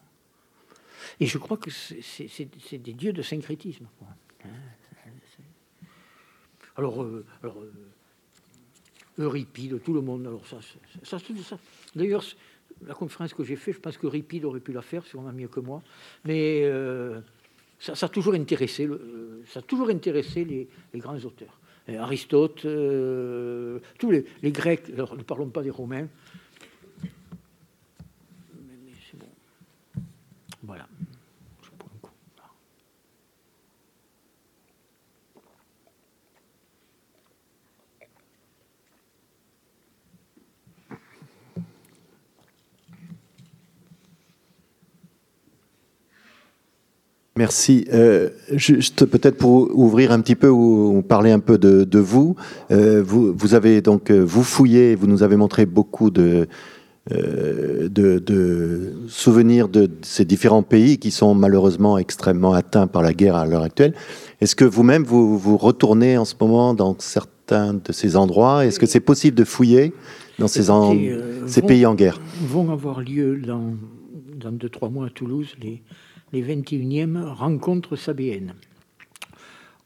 [1.20, 3.86] Et je crois que c'est des dieux de syncrétisme.
[4.02, 4.48] Hein,
[6.76, 7.06] alors,
[7.40, 7.56] alors
[9.18, 10.26] Euripide, tout le monde.
[10.26, 10.58] Alors ça,
[11.02, 11.18] ça,
[11.94, 12.24] D'ailleurs,
[12.86, 15.48] la conférence que j'ai faite, je pense que Euripide aurait pu la faire, sûrement mieux
[15.48, 15.82] que moi.
[16.24, 17.20] Mais euh,
[17.78, 20.68] ça, a toujours intéressé, euh, ça a toujours intéressé les,
[20.98, 21.58] grands auteurs.
[21.86, 26.08] Aristote, euh, tous les, Grecs, alors ne parlons pas des Romains.
[27.02, 27.10] Mais,
[29.10, 29.28] c'est bon.
[30.62, 30.88] Voilà.
[47.36, 47.86] Merci.
[47.92, 52.36] Euh, juste peut-être pour ouvrir un petit peu ou parler un peu de, vous.
[52.70, 53.34] Euh, vous.
[53.36, 53.54] vous.
[53.54, 56.46] avez donc euh, vous fouillé, vous nous avez montré beaucoup de,
[57.10, 63.34] de, de, souvenirs de ces différents pays qui sont malheureusement extrêmement atteints par la guerre
[63.34, 63.94] à l'heure actuelle.
[64.40, 68.64] Est-ce que vous-même vous, vous retournez en ce moment dans certains de ces endroits?
[68.64, 69.92] Est-ce que c'est possible de fouiller
[70.38, 70.66] dans ces,
[71.46, 72.20] ces pays en guerre?
[72.46, 73.74] Vont avoir lieu dans,
[74.36, 75.82] dans deux trois mois à Toulouse les
[76.34, 78.54] les 21e rencontres sabéennes.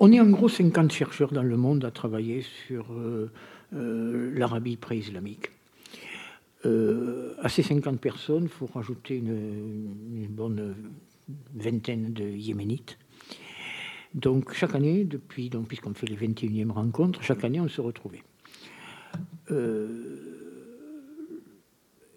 [0.01, 3.31] On est en gros 50 chercheurs dans le monde à travailler sur euh,
[3.75, 5.51] euh, l'Arabie pré-islamique.
[6.65, 10.75] Euh, à ces 50 personnes, il faut rajouter une, bonne
[11.55, 12.97] vingtaine de Yéménites.
[14.15, 18.23] Donc chaque année, depuis, puisqu'on fait les 21e rencontres, chaque année on se retrouvait.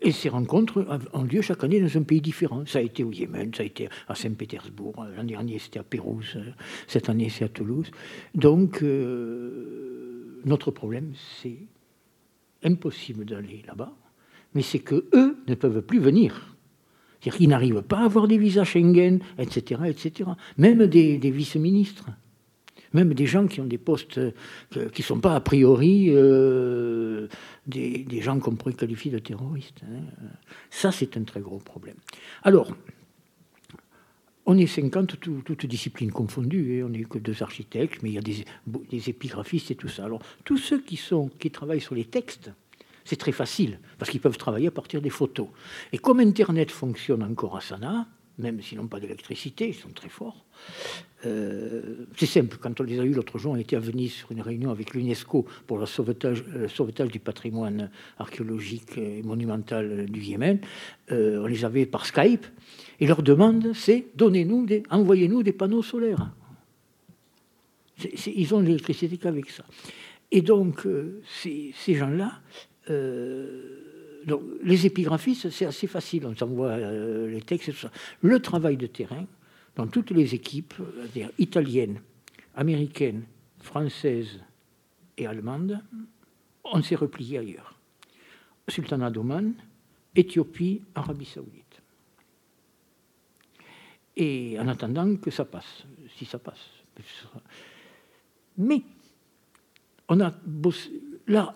[0.02, 2.66] Et ces rencontres ont lieu chaque année dans un pays différent.
[2.66, 6.40] Ça a été au Yémen, ça a été à Saint-Pétersbourg, l'an dernier c'était à Pérouse,
[6.88, 7.92] cette année c'est à Toulouse.
[8.34, 11.60] Donc euh, notre problème c'est
[12.64, 13.94] impossible d'aller là-bas,
[14.56, 16.56] mais c'est que eux ne peuvent plus venir.
[17.20, 20.32] C'est-à-dire qu'ils n'arrivent pas à avoir des visas Schengen, etc., etc.
[20.58, 22.10] Même des vice-ministres
[22.94, 24.32] même des gens qui ont des postes euh,
[24.94, 27.28] qui ne sont pas a priori euh,
[27.68, 29.82] des, gens qu'on pourrait qualifier de terroristes.
[29.84, 30.04] Hein.
[30.70, 31.96] Ça, c'est un très gros problème.
[32.44, 32.76] Alors,
[34.46, 38.22] on est 50, toutes disciplines confondues, on n'est que deux architectes, mais il y a
[38.22, 40.06] des, épigraphistes et tout ça.
[40.06, 41.00] Alors, tous ceux qui,
[41.52, 42.52] travaillent sur les textes,
[43.06, 45.48] c'est très facile, parce qu'ils peuvent travailler à partir des photos.
[45.94, 48.08] Et comme Internet fonctionne encore à Sana,
[48.38, 50.46] même s'ils n'ont pas d'électricité, ils sont très forts.
[51.26, 54.32] Euh, c'est simple, quand on les a eus l'autre jour, on était à Venise sur
[54.32, 60.60] une réunion avec l'UNESCO pour le sauvetage, sauvetage, du patrimoine archéologique et monumental du Yémen.
[61.12, 62.46] Euh, on les avait par Skype,
[63.00, 66.32] et leur demande, c'est donnez-nous, envoyez-nous des panneaux solaires.
[68.36, 69.66] ils ont l'électricité qu'avec ça.
[70.32, 72.42] Et donc, euh, ces gens-là,
[74.64, 77.72] les épigraphistes, c'est assez facile, on s'envoie euh, les textes.
[78.22, 79.26] Le travail de terrain,
[79.76, 80.74] dans toutes les équipes,
[81.38, 82.02] italiennes,
[82.56, 83.24] américaines,
[83.60, 84.40] françaises
[85.18, 85.80] et allemandes,
[86.64, 87.76] on s'est replié ailleurs.
[88.68, 89.54] Sultanat d'Oman,
[90.16, 91.82] Éthiopie, Arabie Saoudite.
[94.16, 95.84] Et en attendant que ça passe,
[96.18, 96.60] si ça passe.
[98.58, 98.84] Mais
[100.10, 100.92] on a bossé,
[101.28, 101.56] là,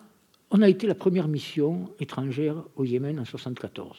[0.50, 3.92] on a été la première mission étrangère au Yémen en 74-75.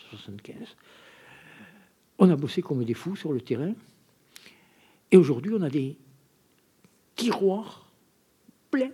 [2.20, 3.74] On a bossé comme des fous sur le terrain.
[5.12, 5.98] Et aujourd'hui, on a des
[7.16, 7.92] tiroirs
[8.72, 8.92] pleins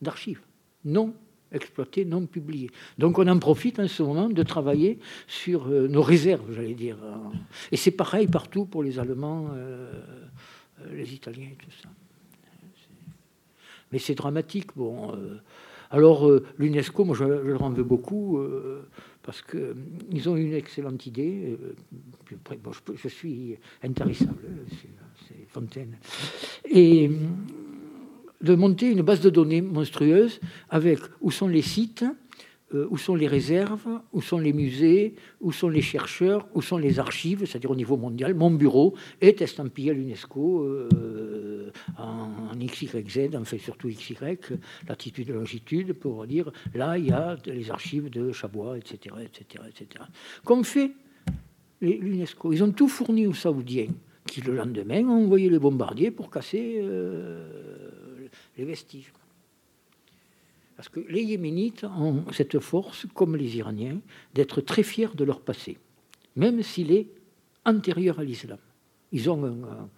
[0.00, 0.42] d'archives
[0.84, 1.14] non
[1.52, 2.70] exploitées, non publiées.
[2.98, 6.96] Donc on en profite en ce moment de travailler sur euh, nos réserves, j'allais dire.
[7.70, 9.92] Et c'est pareil partout pour les Allemands, euh,
[10.80, 11.88] euh, les Italiens et tout ça.
[13.92, 14.68] Mais c'est dramatique.
[14.74, 15.14] Bon,
[15.92, 16.28] alors
[16.58, 18.40] l'UNESCO, moi je, leur en veux beaucoup
[19.22, 21.56] parce qu'ils ont une excellente idée.
[22.94, 24.42] je, suis intarissable,
[25.28, 25.96] c'est Fontaine.
[26.68, 27.10] Et
[28.42, 32.04] de monter une base de données monstrueuse avec où sont les sites,
[32.74, 36.78] euh, où sont les réserves, où sont les musées, où sont les chercheurs, où sont
[36.78, 38.34] les archives, c'est-à-dire au niveau mondial.
[38.34, 40.88] Mon bureau est estampillé à l'UNESCO euh,
[41.98, 44.16] en, XYZ, en fait surtout XY,
[44.88, 49.16] latitude et longitude, pour dire là il y a les archives de Chabois, etc.
[49.22, 50.04] etc., etc.
[50.64, 50.92] Fait
[51.80, 52.52] l'UNESCO?
[52.52, 53.88] Ils ont tout fourni aux Saoudiens
[54.26, 56.78] qui le lendemain ont envoyé les bombardiers pour casser.
[56.80, 57.72] Euh,
[58.56, 59.12] les vestiges.
[60.76, 64.00] Parce que les Yéménites ont cette force, comme les Iraniens,
[64.34, 65.78] d'être très fiers de leur passé,
[66.36, 67.08] même s'il est
[67.64, 68.58] antérieur à l'islam.
[69.12, 69.88] Ils ont un,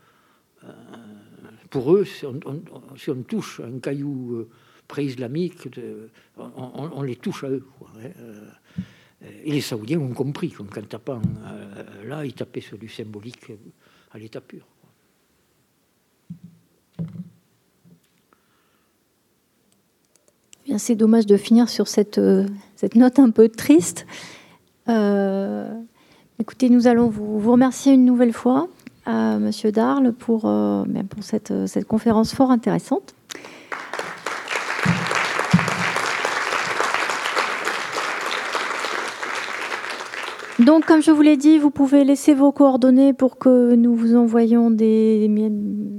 [1.75, 4.49] pour eux, si on, touche un caillou euh,
[4.87, 5.69] pré-islamique,
[6.37, 7.67] on, les touche à eux.
[7.97, 8.49] Hein, euh,
[9.43, 13.51] et les Saoudiens ont compris, qu'en tapant euh, là, ils tapaient sur du symbolique
[14.13, 14.65] à l'état pur.
[20.79, 24.07] c'est dommage de finir sur cette, note un peu triste.
[24.87, 28.69] Écoutez, nous allons vous, remercier une nouvelle fois,
[29.07, 33.15] à Monsieur Darle, pour, euh, pour cette, cette conférence fort intéressante.
[40.61, 44.15] Donc, comme je vous l'ai dit, vous pouvez laisser vos coordonnées pour que nous vous
[44.15, 45.29] envoyions des,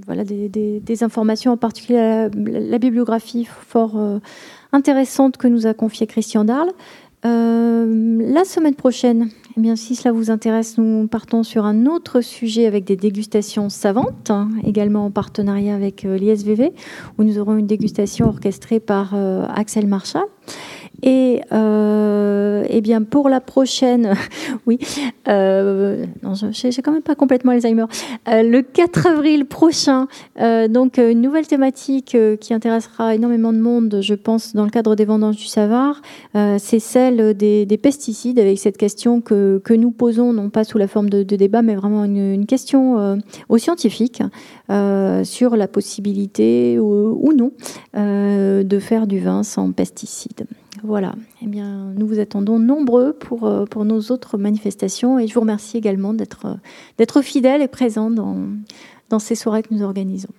[0.06, 4.00] voilà, des, informations, en particulier la, bibliographie fort
[4.72, 6.72] intéressante que nous a confiée Christian Darle.
[7.26, 12.20] Euh, la semaine prochaine, eh bien, si cela vous intéresse, nous partons sur un autre
[12.20, 16.74] sujet avec des dégustations savantes, hein, également en partenariat avec euh, l'ISVV,
[17.18, 20.26] où nous aurons une dégustation orchestrée par euh, Axel Marchal.
[21.08, 24.16] Et euh, eh bien pour la prochaine,
[24.66, 24.80] oui,
[25.28, 26.08] euh,
[26.52, 27.86] j'ai quand même pas complètement Alzheimer.
[28.28, 30.08] Euh, le 4 avril prochain,
[30.42, 34.96] euh, donc une nouvelle thématique qui intéressera énormément de monde, je pense, dans le cadre
[34.96, 36.02] des vendanges du Savard,
[36.34, 40.88] c'est celle des, des, pesticides, avec cette question que, nous posons, non pas sous la
[40.88, 43.20] forme de, débat, mais vraiment une, question
[43.50, 44.24] aux scientifiques
[44.70, 47.52] sur la possibilité ou non
[47.94, 50.46] de faire du vin sans pesticides.
[50.84, 55.34] Voilà, eh bien, nous vous attendons nombreux pour, euh, pour nos autres manifestations et je
[55.34, 60.34] vous remercie également d'être fidèles et présents dans ces soirées que nous organisons.